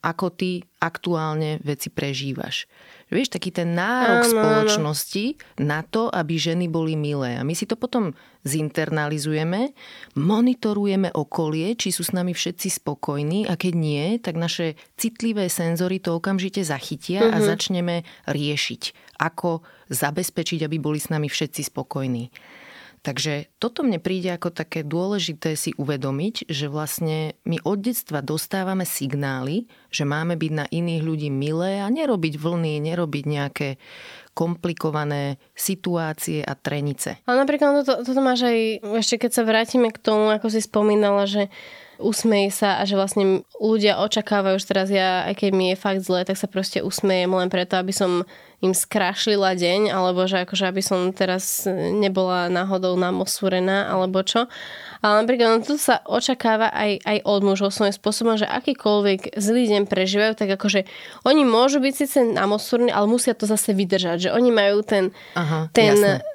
[0.06, 2.70] ako ty aktuálne veci prežívaš.
[3.10, 5.26] Vieš, taký ten nárok áno, spoločnosti
[5.58, 5.64] áno.
[5.64, 7.40] na to, aby ženy boli milé.
[7.40, 8.14] A my si to potom
[8.46, 9.74] zinternalizujeme,
[10.20, 15.98] monitorujeme okolie, či sú s nami všetci spokojní a keď nie, tak naše citlivé senzory
[15.98, 17.34] to okamžite zachytia uh-huh.
[17.34, 17.48] a mhm.
[17.48, 17.96] začneme
[18.30, 18.82] riešiť,
[19.18, 22.30] ako zabezpečiť, aby boli s nami všetci spokojní.
[23.06, 28.84] Takže toto mne príde ako také dôležité si uvedomiť, že vlastne my od detstva dostávame
[28.84, 33.70] signály, že máme byť na iných ľudí milé a nerobiť vlny, nerobiť nejaké
[34.38, 37.18] komplikované situácie a trenice.
[37.26, 38.60] Ale napríklad toto, toto máš aj,
[39.02, 41.50] ešte keď sa vrátime k tomu, ako si spomínala, že
[41.98, 46.02] usmej sa a že vlastne ľudia očakávajú, že teraz ja, aj keď mi je fakt
[46.06, 48.22] zle, tak sa proste usmejem len preto, aby som
[48.58, 54.50] im skrašlila deň, alebo že akože aby som teraz nebola náhodou namosúrená, alebo čo.
[55.06, 59.64] Ale napríklad no, tu sa očakáva aj, aj od mužov svojím spôsobom, že akýkoľvek zlý
[59.78, 60.90] deň prežívajú, tak akože
[61.22, 65.70] oni môžu byť síce namosúrení, ale musia to zase vydržať, že oni majú ten, Aha,
[65.70, 66.26] ten jasné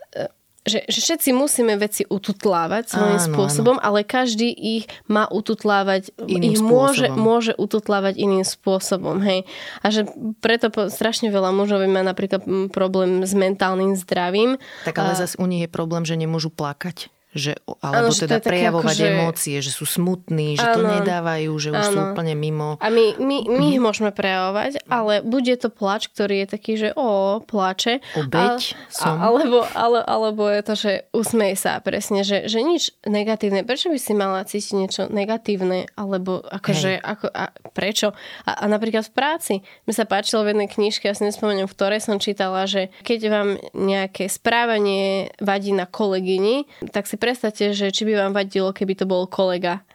[0.63, 3.85] že, že všetci musíme veci ututlávať svojím áno, spôsobom, áno.
[3.85, 9.43] ale každý ich má ututlávať, iným ich môže, môže ututlávať iným spôsobom, hej.
[9.83, 10.07] A že
[10.39, 14.55] preto po, strašne veľa mužov má napríklad problém s mentálnym zdravím.
[14.87, 15.21] Tak ale a...
[15.27, 19.09] zase u nich je problém, že nemôžu plakať že, alebo ano, teda že prejavovať také,
[19.09, 21.93] emócie, že sú smutní, že ano, to nedávajú, že už ano.
[21.93, 22.77] sú úplne mimo.
[22.77, 26.89] A my, my, my ich môžeme prejavovať, ale bude to plač, ktorý je taký, že
[26.93, 28.05] o, plače.
[28.21, 29.17] Obeď a, som.
[29.17, 33.65] Alebo, ale, alebo je to, že usmej sa presne, že, že nič negatívne.
[33.65, 35.89] Prečo by si mala cítiť niečo negatívne?
[35.97, 38.13] Alebo akože, ako, a, prečo?
[38.45, 39.55] A, a napríklad v práci.
[39.89, 43.21] Mi sa páčilo v jednej knižke, ja si nespomeniem, v ktorej som čítala, že keď
[43.33, 48.99] vám nejaké správanie vadí na kolegyni, tak si predstavte, že či by vám vadilo, keby
[48.99, 49.87] to bol kolega.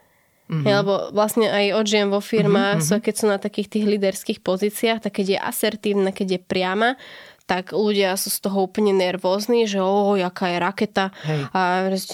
[0.47, 0.63] Mm-hmm.
[0.63, 3.03] Ja, lebo vlastne aj odžijem vo firmách, mm-hmm.
[3.03, 6.95] keď sú na takých tých líderských pozíciách, tak keď je asertívna, keď je priama,
[7.47, 11.41] tak ľudia sú z toho úplne nervózni, že o, jaká je raketa Hej.
[11.55, 11.59] a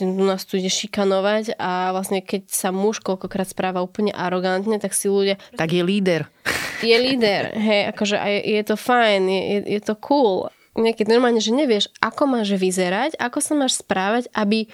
[0.05, 4.93] u nás tu ide šikanovať a vlastne keď sa muž koľkokrát správa úplne arogantne, tak
[4.93, 5.41] si ľudia...
[5.57, 6.29] Tak je líder.
[6.85, 10.53] Je líder, hej, akože je, je to fajn, je, je, je to cool.
[10.77, 14.69] Niekedy normálne, že nevieš, ako máš vyzerať, ako sa máš správať, aby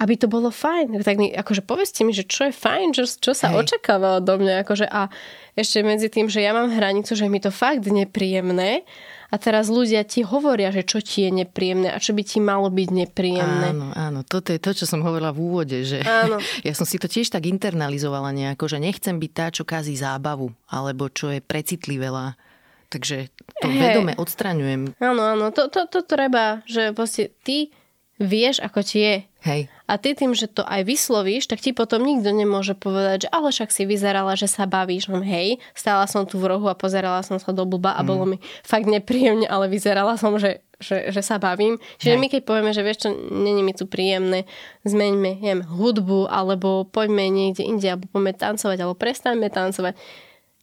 [0.00, 1.04] aby to bolo fajn.
[1.04, 3.68] Tak mi, akože povedzte mi, že čo je fajn, čo, čo sa Hej.
[3.68, 4.64] očakáva odo mňa.
[4.64, 5.12] Akože a
[5.52, 8.88] ešte medzi tým, že ja mám hranicu, že mi to fakt nepríjemné
[9.28, 12.72] a teraz ľudia ti hovoria, že čo ti je nepríjemné a čo by ti malo
[12.72, 13.76] byť nepríjemné.
[13.76, 16.40] Áno, áno, toto je to, čo som hovorila v úvode, že áno.
[16.66, 20.48] ja som si to tiež tak internalizovala nejako, že nechcem byť tá, čo kazí zábavu,
[20.72, 22.40] alebo čo je precitlivelá.
[22.90, 23.30] Takže
[23.62, 23.78] to hey.
[23.78, 24.98] vedome odstraňujem.
[24.98, 27.70] Áno, áno, to, to, to treba, že vlastne ty
[28.20, 29.16] vieš, ako ti je.
[29.40, 29.60] Hej.
[29.90, 33.50] A ty tým, že to aj vyslovíš, tak ti potom nikto nemôže povedať, že ale
[33.50, 35.10] však si vyzerala, že sa bavíš.
[35.10, 38.06] No hej, stála som tu v rohu a pozerala som sa do blba a mm.
[38.06, 41.82] bolo mi fakt nepríjemne, ale vyzerala som, že, že, že sa bavím.
[41.98, 42.20] Čiže hej.
[42.22, 44.46] my keď povieme, že vieš čo, není mi tu príjemné,
[44.86, 49.98] zmeňme jem, hudbu, alebo poďme niekde inde, alebo poďme tancovať, alebo prestaňme tancovať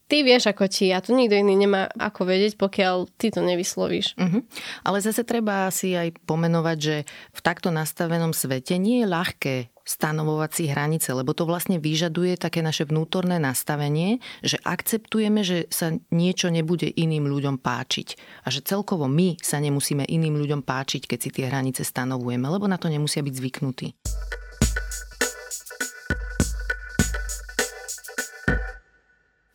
[0.07, 4.15] ty vieš ako ti a tu nikto iný nemá ako vedieť, pokiaľ ty to nevyslovíš.
[4.15, 4.41] Uh-huh.
[4.87, 6.95] Ale zase treba si aj pomenovať, že
[7.35, 9.55] v takto nastavenom svete nie je ľahké
[9.87, 15.95] stanovovať si hranice, lebo to vlastne vyžaduje také naše vnútorné nastavenie, že akceptujeme, že sa
[16.11, 21.19] niečo nebude iným ľuďom páčiť a že celkovo my sa nemusíme iným ľuďom páčiť, keď
[21.23, 23.87] si tie hranice stanovujeme, lebo na to nemusia byť zvyknutí.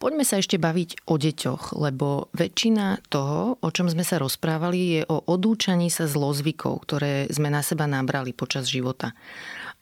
[0.02, 5.00] Poďme sa ešte baviť o deťoch, lebo väčšina toho, o čom sme sa rozprávali, je
[5.06, 9.14] o odúčaní sa zlozvykov, ktoré sme na seba nabrali počas života.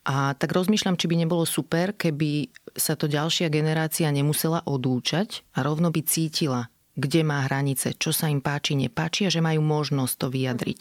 [0.05, 5.64] A tak rozmýšľam, či by nebolo super, keby sa to ďalšia generácia nemusela odúčať a
[5.64, 6.68] rovno by cítila,
[7.01, 10.81] kde má hranice, čo sa im páči, nepáči a že majú možnosť to vyjadriť.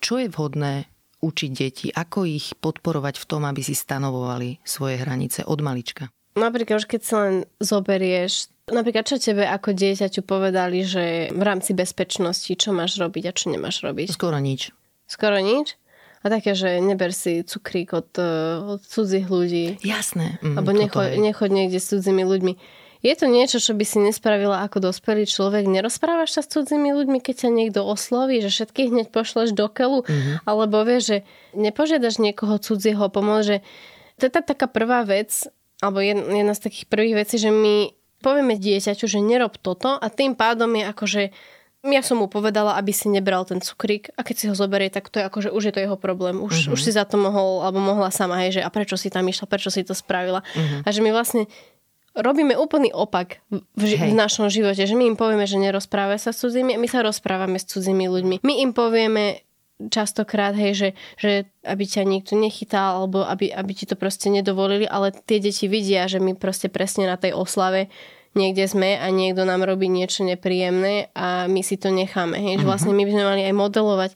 [0.00, 0.88] Čo je vhodné
[1.20, 6.08] učiť deti, ako ich podporovať v tom, aby si stanovovali svoje hranice od malička?
[6.38, 12.52] Napríklad, keď sa len zoberieš, napríklad čo tebe ako dieťaťu povedali, že v rámci bezpečnosti,
[12.54, 14.14] čo máš robiť a čo nemáš robiť?
[14.14, 14.70] Skoro nič.
[15.10, 15.74] Skoro nič?
[16.22, 19.78] A také, že neber si cukrík od, eh, od cudzích ľudí.
[19.86, 20.42] Jasné.
[20.42, 22.54] Mm, Alebo necho, nechod niekde s cudzími ľuďmi.
[22.98, 25.70] Je to niečo, čo by si nespravila ako dospelý človek?
[25.70, 30.02] Nerozprávaš sa s cudzími ľuďmi, keď ťa niekto osloví, že všetkých hneď pošleš do keľu?
[30.02, 30.34] Mm-hmm.
[30.42, 31.18] Alebo vieš, že
[31.54, 33.56] nepožiadaš niekoho cudzieho pomoc, že
[34.18, 35.46] to je tá taká prvá vec,
[35.78, 40.34] alebo jedna z takých prvých vecí, že my povieme dieťaťu, že nerob toto a tým
[40.34, 41.22] pádom je ako, že
[41.86, 45.06] ja som mu povedala, aby si nebral ten cukrík a keď si ho zoberie, tak
[45.14, 46.42] to je ako, že už je to jeho problém.
[46.42, 46.74] Už, uh-huh.
[46.74, 49.46] už si za to mohol, alebo mohla sama, hej, že a prečo si tam išla,
[49.46, 50.42] prečo si to spravila.
[50.42, 50.82] Uh-huh.
[50.82, 51.46] A že my vlastne
[52.18, 56.42] robíme úplný opak v, v našom živote, že my im povieme, že nerozpráva sa s
[56.42, 58.42] cudzími my sa rozprávame s cudzími ľuďmi.
[58.42, 59.46] My im povieme
[59.78, 60.88] častokrát, hej, že,
[61.22, 61.30] že
[61.62, 66.10] aby ťa nikto nechytal, alebo aby, aby ti to proste nedovolili, ale tie deti vidia,
[66.10, 67.86] že my proste presne na tej oslave
[68.34, 72.36] niekde sme a niekto nám robí niečo nepríjemné a my si to necháme.
[72.36, 72.70] Hej, že mhm.
[72.70, 74.12] vlastne my by sme mali aj modelovať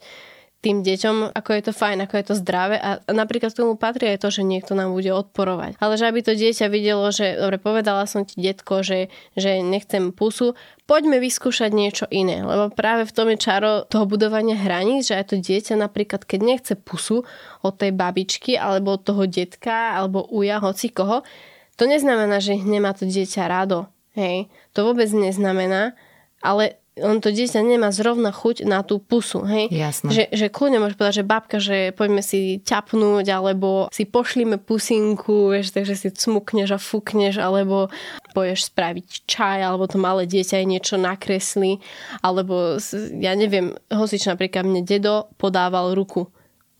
[0.62, 4.14] tým deťom, ako je to fajn, ako je to zdravé a napríklad k tomu patrí
[4.14, 5.74] aj to, že niekto nám bude odporovať.
[5.82, 10.14] Ale že aby to dieťa videlo, že dobre, povedala som ti detko, že, že nechcem
[10.14, 10.54] pusu,
[10.86, 15.34] poďme vyskúšať niečo iné, lebo práve v tom je čaro toho budovania hraníc, že aj
[15.34, 17.26] to dieťa napríklad, keď nechce pusu
[17.66, 21.26] od tej babičky alebo od toho detka alebo uja, hoci koho,
[21.74, 23.90] to neznamená, že nemá to dieťa rado.
[24.12, 25.96] Hej, to vôbec neznamená,
[26.44, 29.72] ale on to dieťa nemá zrovna chuť na tú pusu, hej?
[29.72, 30.12] Jasné.
[30.12, 35.57] Že, že kľudne môže povedať, že babka, že poďme si ťapnúť, alebo si pošlíme pusinku,
[35.57, 37.88] vieš, takže si cmukneš a fúkneš, alebo
[38.36, 41.80] poješ spraviť čaj, alebo to malé dieťa aj niečo nakreslí,
[42.20, 42.76] alebo
[43.16, 46.28] ja neviem, hosič napríklad mne dedo podával ruku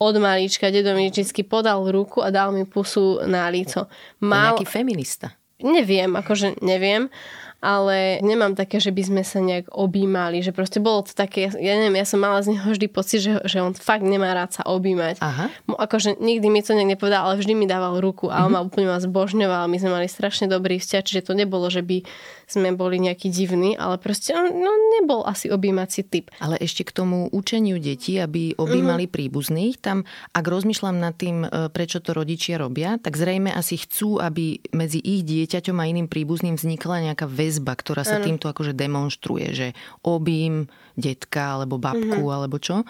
[0.03, 3.87] od malička dedo mi vždy podal ruku a dal mi pusu na líco.
[4.19, 4.59] Mal...
[4.59, 5.39] Nejaký feminista.
[5.63, 7.07] Neviem, akože neviem,
[7.63, 11.73] ale nemám také, že by sme sa nejak objímali, že proste bolo to také, ja
[11.79, 14.67] neviem, ja som mala z neho vždy pocit, že, že on fakt nemá rád sa
[14.67, 15.23] objímať.
[15.23, 15.47] Aha.
[15.71, 18.59] Akože nikdy mi to nejak nepovedal, ale vždy mi dával ruku a on mm-hmm.
[18.59, 22.03] ma úplne ma zbožňoval, my sme mali strašne dobrý vzťah, čiže to nebolo, že by
[22.51, 26.29] sme boli nejaký divní, ale proste on no, nebol asi objímací typ.
[26.43, 29.17] Ale ešte k tomu učeniu detí, aby objímali mm-hmm.
[29.17, 30.03] príbuzných, tam
[30.35, 34.99] ak rozmýšľam nad tým, e, prečo to rodičia robia, tak zrejme asi chcú, aby medzi
[34.99, 38.25] ich dieťaťom a iným príbuzným vznikla nejaká väzba, ktorá sa ano.
[38.31, 39.69] týmto akože demonstruje, že
[40.07, 42.37] objím detka alebo babku mm-hmm.
[42.37, 42.87] alebo čo.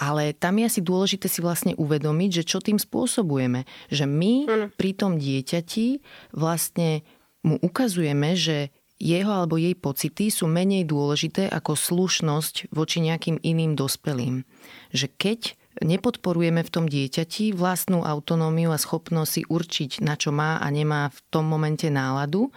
[0.00, 3.68] Ale tam je asi dôležité si vlastne uvedomiť, že čo tým spôsobujeme.
[3.92, 4.66] Že my ano.
[4.74, 6.02] pri tom dieťati
[6.34, 7.06] vlastne
[7.44, 8.72] mu ukazujeme, že
[9.02, 14.46] jeho alebo jej pocity sú menej dôležité ako slušnosť voči nejakým iným dospelým.
[14.94, 15.40] Že keď
[15.82, 21.10] nepodporujeme v tom dieťati vlastnú autonómiu a schopnosť si určiť, na čo má a nemá
[21.10, 22.54] v tom momente náladu,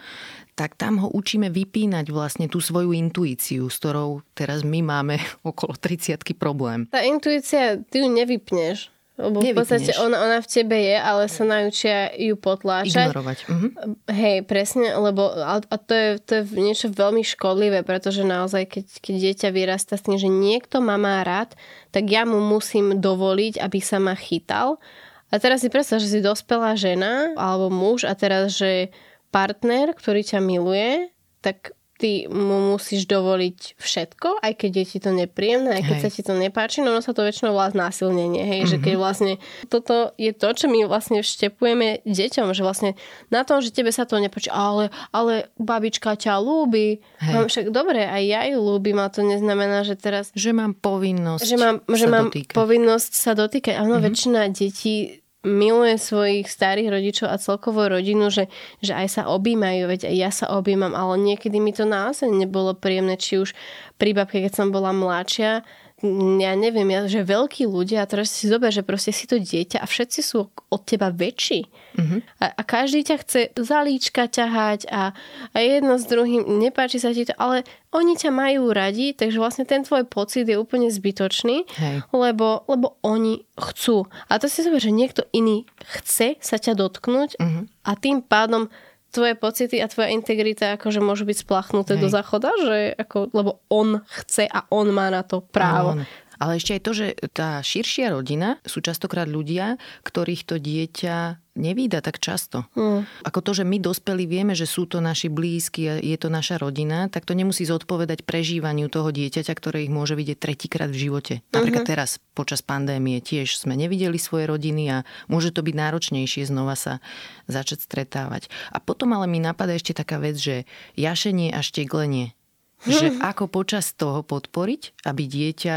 [0.55, 5.75] tak tam ho učíme vypínať vlastne tú svoju intuíciu, s ktorou teraz my máme okolo
[5.75, 6.87] 30 problém.
[6.87, 8.95] Tá intuícia, ty ju nevypneš.
[9.15, 13.15] Lebo v podstate ona, ona v tebe je, ale sa naučia ju potláčať.
[13.15, 13.37] Ignorovať.
[13.47, 13.67] Mhm.
[14.11, 18.85] Hej, presne, lebo a, a to, je, to je niečo veľmi škodlivé, pretože naozaj, keď,
[18.99, 21.55] keď dieťa vyrastá s tým, že niekto ma má rád,
[21.95, 24.83] tak ja mu musím dovoliť, aby sa ma chytal.
[25.31, 28.91] A teraz si predstav, že si dospelá žena alebo muž a teraz, že
[29.35, 31.11] partner, ktorý ťa miluje,
[31.43, 36.03] tak ty mu musíš dovoliť všetko, aj keď je ti to nepríjemné, aj keď hej.
[36.03, 38.71] sa ti to nepáči, no ono sa to väčšinou volá znásilnenie, hej, mm-hmm.
[38.71, 39.01] že keď mhm.
[39.01, 39.33] vlastne
[39.71, 42.91] toto je to, čo my vlastne vštepujeme deťom, že vlastne
[43.31, 48.03] na tom, že tebe sa to nepáči, ale, ale babička ťa ľúbi, mám však dobre,
[48.03, 50.35] aj ja ju ľúbim, a to neznamená, že teraz...
[50.35, 53.79] Že mám povinnosť že mám, že mám povinnosť sa dotýkať.
[53.79, 54.03] Áno, mm-hmm.
[54.03, 58.49] väčšina detí miluje svojich starých rodičov a celkovo rodinu, že,
[58.81, 62.73] že aj sa objímajú, veď aj ja sa objímam, ale niekedy mi to naozaj nebolo
[62.73, 63.53] príjemné, či už
[64.01, 65.61] pri babke, keď som bola mladšia,
[66.03, 69.79] ja neviem, ja, že veľkí ľudia, a teraz si zober, že proste si to dieťa
[69.79, 71.71] a všetci sú od teba väčší.
[71.95, 72.19] Mm-hmm.
[72.43, 75.15] A, a každý ťa chce za líčka ťahať a,
[75.55, 77.63] a jedno s druhým, nepáči sa ti to, ale
[77.95, 82.03] oni ťa majú radi, takže vlastne ten tvoj pocit je úplne zbytočný, Hej.
[82.11, 84.03] Lebo, lebo oni chcú.
[84.27, 87.63] A to si zober, že niekto iný chce sa ťa dotknúť mm-hmm.
[87.87, 88.67] a tým pádom
[89.15, 92.01] tvoje pocity a tvoja integrita akože môžu byť splachnuté Hej.
[92.03, 95.95] do záchoda, že ako, lebo on chce a on má na to právo.
[95.95, 96.03] On.
[96.39, 102.03] Ale ešte aj to, že tá širšia rodina sú častokrát ľudia, ktorých to dieťa nevída
[102.03, 102.67] tak často.
[102.75, 103.07] Mm.
[103.23, 106.59] Ako to, že my dospelí vieme, že sú to naši blízki a je to naša
[106.59, 111.33] rodina, tak to nemusí zodpovedať prežívaniu toho dieťaťa, ktoré ich môže vidieť tretíkrát v živote.
[111.55, 111.95] Napríklad mm-hmm.
[111.95, 114.97] teraz počas pandémie tiež sme nevideli svoje rodiny a
[115.31, 116.99] môže to byť náročnejšie znova sa
[117.47, 118.51] začať stretávať.
[118.75, 120.67] A potom ale mi napadá ešte taká vec, že
[120.99, 122.35] jašenie a šteglenie
[122.83, 125.75] že ako počas toho podporiť, aby dieťa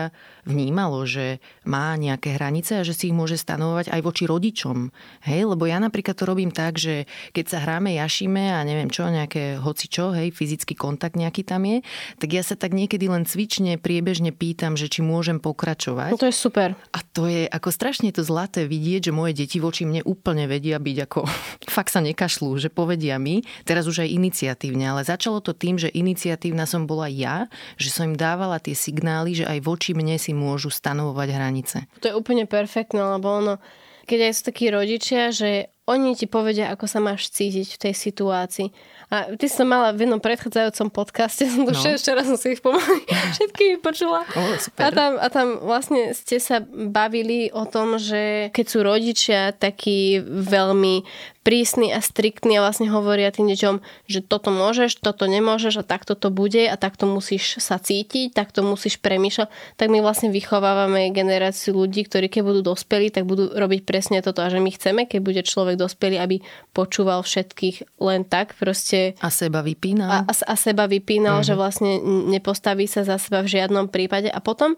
[0.49, 1.38] vnímalo, že
[1.68, 4.90] má nejaké hranice a že si ich môže stanovovať aj voči rodičom.
[5.28, 9.07] Hej, lebo ja napríklad to robím tak, že keď sa hráme, jašíme a neviem čo,
[9.07, 11.84] nejaké hoci čo, hej, fyzický kontakt nejaký tam je,
[12.18, 16.16] tak ja sa tak niekedy len cvične, priebežne pýtam, že či môžem pokračovať.
[16.16, 16.74] No to je super.
[16.96, 20.80] A to je ako strašne to zlaté vidieť, že moje deti voči mne úplne vedia
[20.80, 21.20] byť ako
[21.76, 25.92] fakt sa nekašľú, že povedia mi, teraz už aj iniciatívne, ale začalo to tým, že
[25.92, 30.32] iniciatívna som bola ja, že som im dávala tie signály, že aj voči mne si
[30.32, 31.76] môžu stanovovať hranice.
[32.01, 33.61] To je úplne perfektné, lebo ono,
[34.09, 37.95] keď aj sú takí rodičia, že oni ti povedia, ako sa máš cítiť v tej
[37.97, 38.68] situácii.
[39.09, 41.80] A ty som mala v jednom predchádzajúcom podcaste, som to no.
[41.80, 43.09] včera som si ich pomaly
[43.40, 44.28] všetky počula.
[44.36, 44.84] Oh, super.
[44.84, 50.20] A, tam, a tam vlastne ste sa bavili o tom, že keď sú rodičia takí
[50.20, 51.09] veľmi
[51.48, 56.12] prísni a striktní a vlastne hovoria tým deťom, že toto môžeš, toto nemôžeš a takto
[56.12, 59.48] to bude a takto musíš sa cítiť, takto musíš premýšľať,
[59.80, 64.44] tak my vlastne vychovávame generáciu ľudí, ktorí keď budú dospelí, tak budú robiť presne toto
[64.44, 66.36] a že my chceme, keď bude človek dospelý, aby
[66.76, 68.97] počúval všetkých len tak proste.
[69.18, 70.11] A seba vypínal.
[70.11, 71.49] A, a, a seba vypínal, uh-huh.
[71.49, 74.74] že vlastne nepostaví sa za seba v žiadnom prípade a potom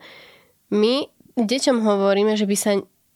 [0.71, 1.07] my
[1.39, 2.71] deťom hovoríme, že by sa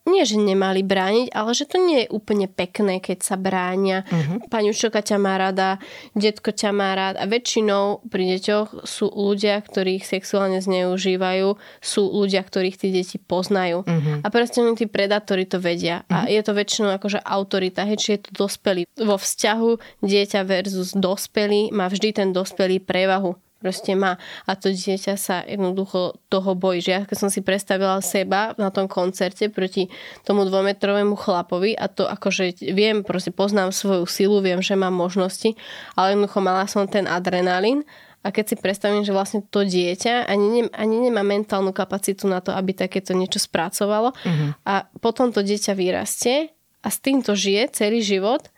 [0.04, 4.04] nie, že nemali brániť, ale že to nie je úplne pekné, keď sa bránia.
[4.04, 4.36] Uh-huh.
[4.52, 5.80] Pani učiteľka ťa má rada,
[6.12, 12.44] detko ťa má rád a väčšinou pri deťoch sú ľudia, ktorých sexuálne zneužívajú, sú ľudia,
[12.44, 13.88] ktorých tí deti poznajú.
[13.88, 14.20] Uh-huh.
[14.20, 16.04] A proste oni tí predátori to vedia.
[16.04, 16.28] Uh-huh.
[16.28, 18.84] A je to väčšinou akože autorita, hej, či je to dospelý.
[19.00, 24.20] Vo vzťahu dieťa versus dospelý má vždy ten dospelý prevahu proste má.
[24.44, 26.84] A to dieťa sa jednoducho toho bojí.
[26.84, 29.88] Že ja keď som si predstavila seba na tom koncerte proti
[30.28, 35.56] tomu dvometrovému chlapovi a to akože viem, proste poznám svoju silu, viem, že mám možnosti,
[35.96, 37.88] ale jednoducho mala som ten adrenalín
[38.24, 42.40] a keď si predstavím, že vlastne to dieťa ani, ne, ani nemá mentálnu kapacitu na
[42.40, 44.50] to, aby takéto niečo spracovalo uh-huh.
[44.64, 48.48] a potom to dieťa vyrastie a s týmto žije celý život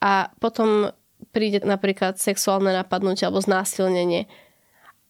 [0.00, 0.88] a potom
[1.36, 4.24] príde napríklad sexuálne napadnutie alebo znásilnenie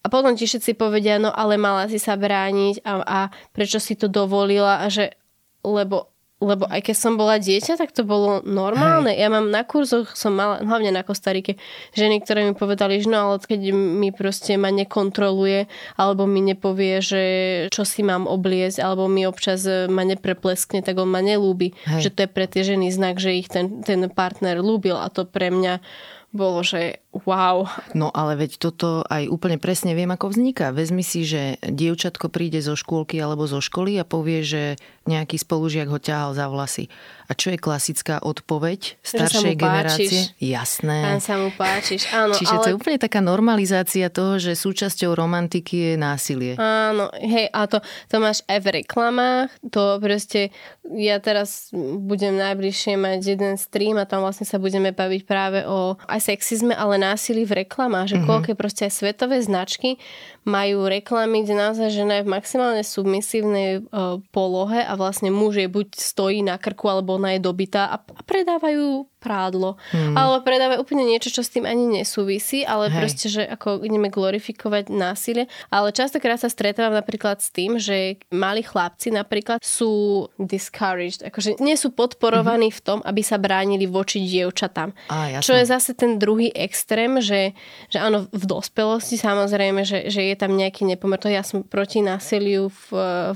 [0.01, 3.18] a potom ti všetci povedia, no ale mala si sa brániť a, a
[3.53, 5.12] prečo si to dovolila a že,
[5.61, 6.09] lebo,
[6.40, 9.12] lebo aj keď som bola dieťa, tak to bolo normálne.
[9.12, 9.20] Hej.
[9.20, 11.61] Ja mám na kurzoch, som mala, hlavne na Kostarike,
[11.92, 15.68] ženy, ktoré mi povedali, že no ale keď mi proste ma nekontroluje,
[16.01, 17.22] alebo mi nepovie, že
[17.68, 21.76] čo si mám obliecť, alebo mi občas ma neprepleskne, tak on ma nelúbi.
[21.84, 22.09] Hej.
[22.09, 25.28] Že to je pre tie ženy znak, že ich ten, ten partner lúbil a to
[25.28, 25.84] pre mňa
[26.30, 27.67] bolo, že wow.
[27.93, 30.71] No ale veď toto aj úplne presne viem, ako vzniká.
[30.71, 34.63] Vezmi si, že dievčatko príde zo škôlky alebo zo školy a povie, že
[35.11, 36.87] nejaký spolužiak ho ťahal za vlasy.
[37.27, 40.35] A čo je klasická odpoveď staršej generácie?
[40.39, 41.03] Jasné.
[41.03, 42.35] Pán sa mu páčiš, áno.
[42.35, 42.63] Čiže ale...
[42.63, 46.53] to je úplne taká normalizácia toho, že súčasťou romantiky je násilie.
[46.59, 50.55] Áno, hej, a to, to máš aj v reklamách, to proste,
[50.87, 55.99] ja teraz budem najbližšie mať jeden stream a tam vlastne sa budeme baviť práve o
[56.07, 58.28] aj sexizme, ale násilí v reklamách, že mm-hmm.
[58.28, 59.96] koľko proste aj svetové značky
[60.44, 65.68] majú reklamy, kde naozaj žena je v maximálne submisívnej uh, polohe a vlastne muž je
[65.72, 69.77] buď stojí na krku, alebo ona je dobitá a, a predávajú prádlo.
[69.93, 70.16] Hmm.
[70.16, 72.97] Alebo predávajú úplne niečo, čo s tým ani nesúvisí, ale Hej.
[72.97, 75.45] proste, že ako ideme glorifikovať násilie.
[75.68, 81.77] Ale častokrát sa stretávam napríklad s tým, že malí chlapci napríklad sú discouraged, akože nie
[81.77, 82.81] sú podporovaní mm-hmm.
[82.81, 84.97] v tom, aby sa bránili voči dievčatám.
[85.12, 87.53] Á, čo je zase ten druhý extrém, že,
[87.93, 91.21] že áno, v dospelosti samozrejme, že, že je tam nejaký nepomer.
[91.21, 92.87] To ja som proti násiliu v,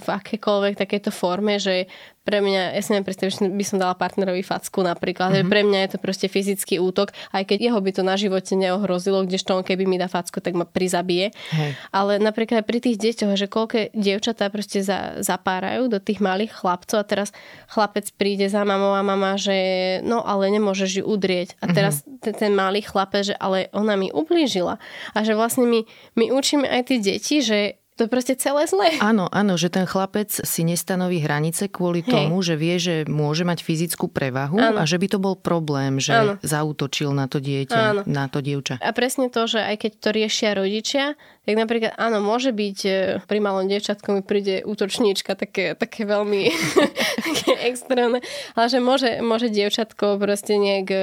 [0.00, 1.90] v akékoľvek takejto forme, že
[2.24, 5.30] pre mňa, ja si neviem predstaviť, že by som dala partnerovi facku napríklad.
[5.36, 5.52] Mm-hmm.
[5.52, 9.28] Pre mňa je to proste fyzický útok, aj keď jeho by to na živote neohrozilo,
[9.28, 11.36] kdežto on keby mi dá facku, tak ma prizabije.
[11.52, 11.70] Hej.
[11.92, 16.96] Ale napríklad pri tých deťoch, že koľko dievčatá proste za, zapárajú do tých malých chlapcov
[16.96, 17.28] a teraz
[17.68, 21.60] chlapec príde za mamou a mama, že no ale nemôžeš ju udrieť.
[21.60, 22.24] A teraz mm-hmm.
[22.24, 24.80] ten, ten malý chlapec, že ale ona mi ublížila.
[25.12, 25.84] A že vlastne my,
[26.16, 28.98] my učíme aj tie deti, že to je proste celé zlé.
[28.98, 32.10] Áno, áno, že ten chlapec si nestanoví hranice kvôli Hej.
[32.10, 34.78] tomu, že vie, že môže mať fyzickú prevahu áno.
[34.78, 36.34] a že by to bol problém, že áno.
[36.42, 38.00] zautočil na to dieťa, áno.
[38.02, 38.82] na to dievča.
[38.82, 41.14] A presne to, že aj keď to riešia rodičia,
[41.44, 42.92] tak napríklad, áno, môže byť, e,
[43.30, 46.50] pri malom dievčatku mi príde útočníčka, také, také veľmi
[47.30, 48.24] také extrémne,
[48.58, 50.98] ale že môže, môže dievčatko proste nejak e,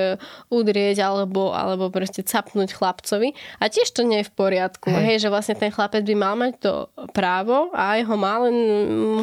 [0.50, 5.06] udrieť alebo, alebo proste capnúť chlapcovi a tiež to nie je v poriadku, hej.
[5.14, 6.81] hej, že vlastne ten chlapec by mal mať to
[7.12, 8.56] právo a aj ho má, len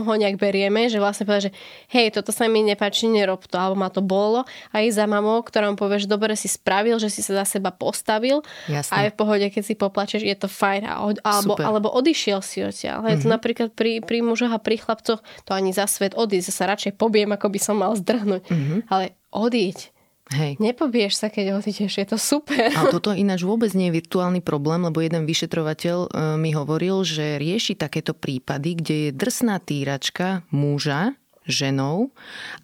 [0.04, 1.52] ho nejak berieme, že vlastne povie, že
[1.94, 4.44] hej, toto sa mi nepáči, nerob to, alebo ma to bolo
[4.74, 7.58] a ísť za mamou, ktorá mu povie, že dobre si spravil, že si sa za
[7.58, 8.92] seba postavil Jasne.
[8.92, 10.86] a je v pohode, keď si poplačeš, je to fajn
[11.22, 13.02] alebo, alebo odišiel si odtiaľ.
[13.02, 13.12] Mm-hmm.
[13.12, 13.34] Je to mhm.
[13.34, 17.30] napríklad pri, pri mužoch a pri chlapcoch, to ani za svet odísť, sa radšej pobiem,
[17.34, 18.42] ako by som mal zdrhnúť.
[18.48, 18.80] Mm-hmm.
[18.88, 19.97] Ale odíť.
[20.28, 20.60] Hej.
[20.60, 22.68] Nepobieš sa, keď odídeš, je to super.
[22.76, 27.40] A toto ináč vôbec nie je virtuálny problém, lebo jeden vyšetrovateľ e, mi hovoril, že
[27.40, 31.16] rieši takéto prípady, kde je drsná týračka muža,
[31.48, 32.12] ženou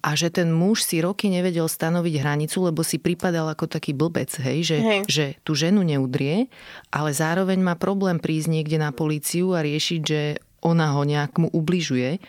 [0.05, 4.29] a že ten muž si roky nevedel stanoviť hranicu, lebo si pripadal ako taký blbec,
[4.37, 5.01] hej, že, hej.
[5.09, 6.47] že tú ženu neudrie,
[6.93, 10.21] ale zároveň má problém prísť niekde na políciu a riešiť, že
[10.61, 12.21] ona ho nejak mu ubližuje,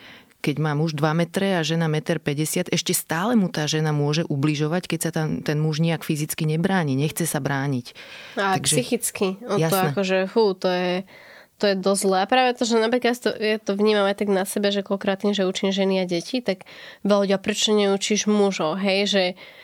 [0.46, 4.22] keď má muž 2 metre a žena 1,50 m, ešte stále mu tá žena môže
[4.30, 7.98] ubližovať, keď sa tam, ten muž nejak fyzicky nebráni, nechce sa brániť.
[8.38, 9.42] A Takže, psychicky.
[9.42, 10.92] O to akože, fú, to je
[11.56, 12.18] to je dosť zlé.
[12.20, 15.24] A práve to, že napríklad to, ja to vnímam aj tak na sebe, že koľkrát
[15.24, 16.68] tým, že učím ženy a deti, tak
[17.00, 19.22] veľa prečo neučíš mužov, hej, že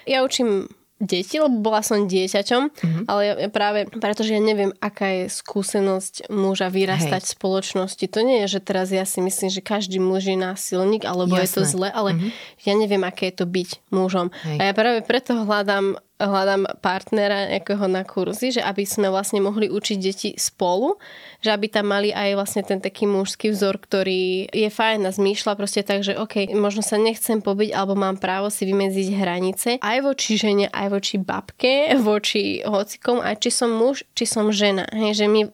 [0.08, 0.72] ja učím
[1.02, 3.04] deti, lebo bola som dieťaťom, mm-hmm.
[3.10, 7.28] ale ja, práve pretože ja neviem, aká je skúsenosť muža vyrastať Hej.
[7.28, 8.04] v spoločnosti.
[8.06, 11.42] To nie je, že teraz ja si myslím, že každý muž je násilník, alebo Jasné.
[11.42, 12.30] je to zle, ale mm-hmm.
[12.62, 14.30] ja neviem, aké je to byť mužom.
[14.46, 14.58] Hej.
[14.62, 15.98] A ja práve preto hľadám
[16.28, 20.96] hľadám partnera nejakého na kurzy, že aby sme vlastne mohli učiť deti spolu,
[21.42, 25.52] že aby tam mali aj vlastne ten taký mužský vzor, ktorý je fajn a zmýšľa
[25.58, 29.98] proste tak, že OK, možno sa nechcem pobiť, alebo mám právo si vymedziť hranice aj
[30.02, 34.86] voči žene, aj voči babke, voči hocikom, aj či som muž, či som žena.
[34.94, 35.50] Hej, že my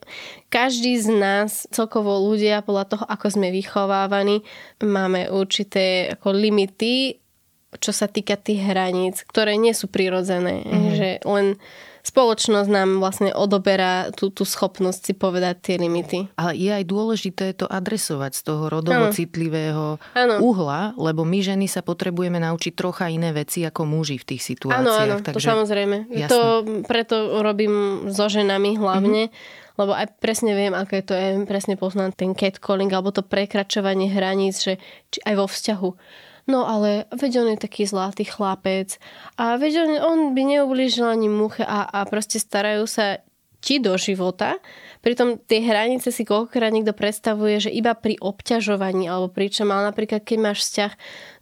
[0.48, 4.40] každý z nás, celkovo ľudia, podľa toho, ako sme vychovávaní,
[4.80, 7.20] máme určité ako limity,
[7.78, 10.62] čo sa týka tých hraníc, ktoré nie sú prirodzené.
[10.66, 10.94] Mm-hmm.
[10.94, 11.46] Že len
[12.08, 16.32] spoločnosť nám vlastne odoberá tú, tú schopnosť si povedať tie limity.
[16.40, 19.14] Ale je aj dôležité to adresovať z toho rodovo ano.
[19.14, 20.34] citlivého ano.
[20.40, 24.80] uhla, lebo my ženy sa potrebujeme naučiť trocha iné veci ako muži v tých situáciách.
[24.80, 26.08] Áno, áno, to samozrejme.
[26.08, 26.32] Jasné.
[26.32, 26.40] To
[26.88, 29.76] preto robím so ženami hlavne, mm-hmm.
[29.76, 34.64] lebo aj presne viem, aké to je, presne poznám ten catcalling alebo to prekračovanie hraníc,
[34.64, 34.80] že
[35.12, 35.90] či aj vo vzťahu
[36.48, 38.96] no ale veď on je taký zlatý chlapec.
[39.36, 43.20] A veď on, on by neublížil ani muche a, a proste starajú sa
[43.58, 44.62] ti do života.
[45.02, 49.90] Pritom tie hranice si koľkokrát niekto predstavuje, že iba pri obťažovaní alebo pri čom, ale
[49.90, 50.92] napríklad keď máš vzťah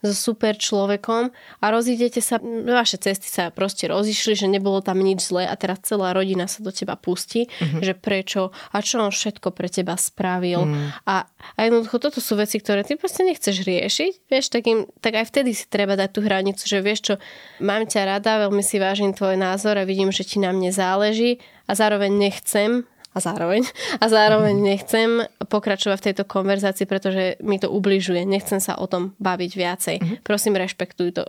[0.07, 5.29] so super človekom a rozídete sa, vaše cesty sa proste rozišli, že nebolo tam nič
[5.29, 7.83] zlé a teraz celá rodina sa do teba pustí, mm-hmm.
[7.83, 10.65] že prečo a čo on všetko pre teba spravil.
[10.65, 10.89] Mm.
[11.05, 15.29] A, a jednoducho toto sú veci, ktoré ty proste nechceš riešiť, vieš, takým, tak aj
[15.29, 17.15] vtedy si treba dať tú hranicu, že vieš čo,
[17.61, 21.43] mám ťa rada, veľmi si vážim tvoj názor a vidím, že ti na mne záleží
[21.67, 22.87] a zároveň nechcem,
[23.17, 23.65] a zároveň,
[23.97, 28.29] a zároveň nechcem pokračovať v tejto konverzácii, pretože mi to ubližuje.
[28.29, 29.97] Nechcem sa o tom baviť viacej.
[29.97, 30.17] Mm-hmm.
[30.21, 31.25] Prosím, rešpektuj to.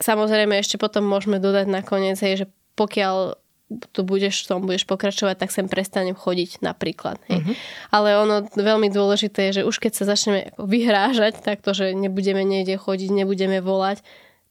[0.00, 2.46] Samozrejme, ešte potom môžeme dodať nakoniec, hej, že
[2.80, 3.36] pokiaľ
[3.68, 7.20] tu budeš v tom budeš pokračovať, tak sem prestanem chodiť napríklad.
[7.28, 7.44] Hej.
[7.44, 7.54] Mm-hmm.
[7.92, 12.80] Ale ono veľmi dôležité je, že už keď sa začneme vyhrážať takto, že nebudeme niekde
[12.80, 14.00] chodiť, nebudeme volať,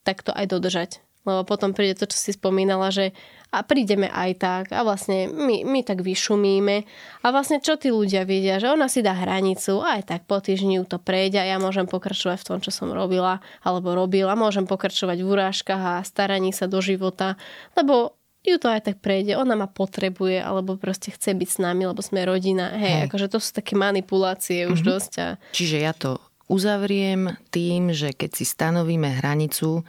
[0.06, 0.92] tak to aj dodržať.
[1.28, 3.12] Lebo potom príde to, čo si spomínala, že
[3.48, 6.84] a prídeme aj tak a vlastne my, my tak vyšumíme
[7.24, 10.44] a vlastne čo tí ľudia vidia, že ona si dá hranicu a aj tak po
[10.44, 14.68] týždni to prejde a ja môžem pokračovať v tom, čo som robila alebo robila, môžem
[14.68, 17.40] pokračovať v urážkach a staraní sa do života,
[17.80, 21.84] lebo ju to aj tak prejde, ona ma potrebuje, alebo proste chce byť s nami,
[21.84, 22.72] lebo sme rodina.
[22.72, 23.04] Hej, Hej.
[23.12, 24.74] akože to sú také manipulácie mm-hmm.
[24.74, 24.88] už mhm.
[24.88, 25.12] dosť.
[25.20, 25.28] A...
[25.52, 29.84] Čiže ja to uzavriem tým, že keď si stanovíme hranicu,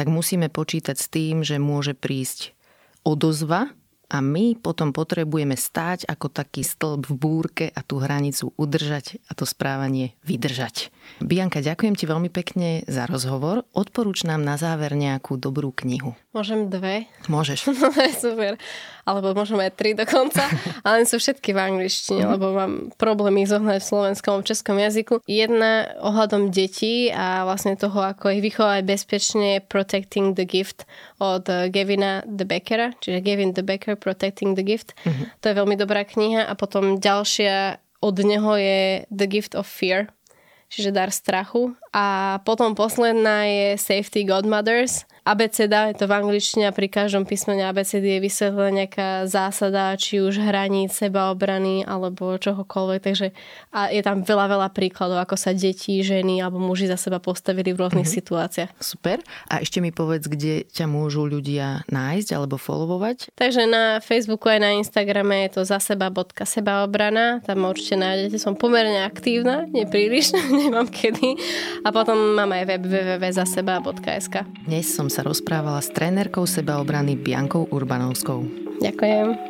[0.00, 2.56] tak musíme počítať s tým, že môže prísť
[3.04, 3.68] odozva
[4.08, 9.36] a my potom potrebujeme stáť ako taký stĺp v búrke a tú hranicu udržať a
[9.36, 10.88] to správanie vydržať.
[11.20, 13.68] Bianka, ďakujem ti veľmi pekne za rozhovor.
[13.76, 16.16] Odporúč nám na záver nejakú dobrú knihu.
[16.32, 17.04] Môžem dve?
[17.28, 17.68] Môžeš.
[18.24, 18.56] Super
[19.04, 20.44] alebo možno aj tri dokonca,
[20.86, 22.30] ale sú všetky v angličtine, mm.
[22.36, 25.24] lebo mám problémy zohnať v slovenskom, v českom jazyku.
[25.24, 30.84] Jedna ohľadom detí a vlastne toho, ako ich vychovať bezpečne Protecting the Gift
[31.20, 34.96] od Gavina de Beckera, čiže Gavin de Becker Protecting the Gift.
[35.04, 35.26] Mm-hmm.
[35.40, 40.08] To je veľmi dobrá kniha a potom ďalšia od neho je The Gift of Fear,
[40.72, 41.76] čiže dar strachu.
[41.92, 47.64] A potom posledná je Safety Godmothers, abeceda, je to v angličtine a pri každom písmene
[47.66, 53.00] abecedy je vysvetlená nejaká zásada, či už hraníc, sebaobrany alebo čohokoľvek.
[53.00, 53.26] Takže
[53.74, 57.72] a je tam veľa, veľa príkladov, ako sa deti, ženy alebo muži za seba postavili
[57.72, 58.18] v rôznych mm-hmm.
[58.22, 58.70] situáciách.
[58.78, 59.24] Super.
[59.48, 63.32] A ešte mi povedz, kde ťa môžu ľudia nájsť alebo followovať?
[63.34, 67.42] Takže na Facebooku aj na Instagrame je to za seba.sebaobrana.
[67.42, 68.36] Tam určite nájdete.
[68.38, 71.36] Som pomerne aktívna, nepríliš, nemám kedy.
[71.82, 74.46] A potom mám aj web www.zaseba.sk.
[74.66, 78.46] Dnes som sa rozprávala s trénerkou sebaobrany Biankou Urbanovskou.
[78.78, 79.49] Ďakujem.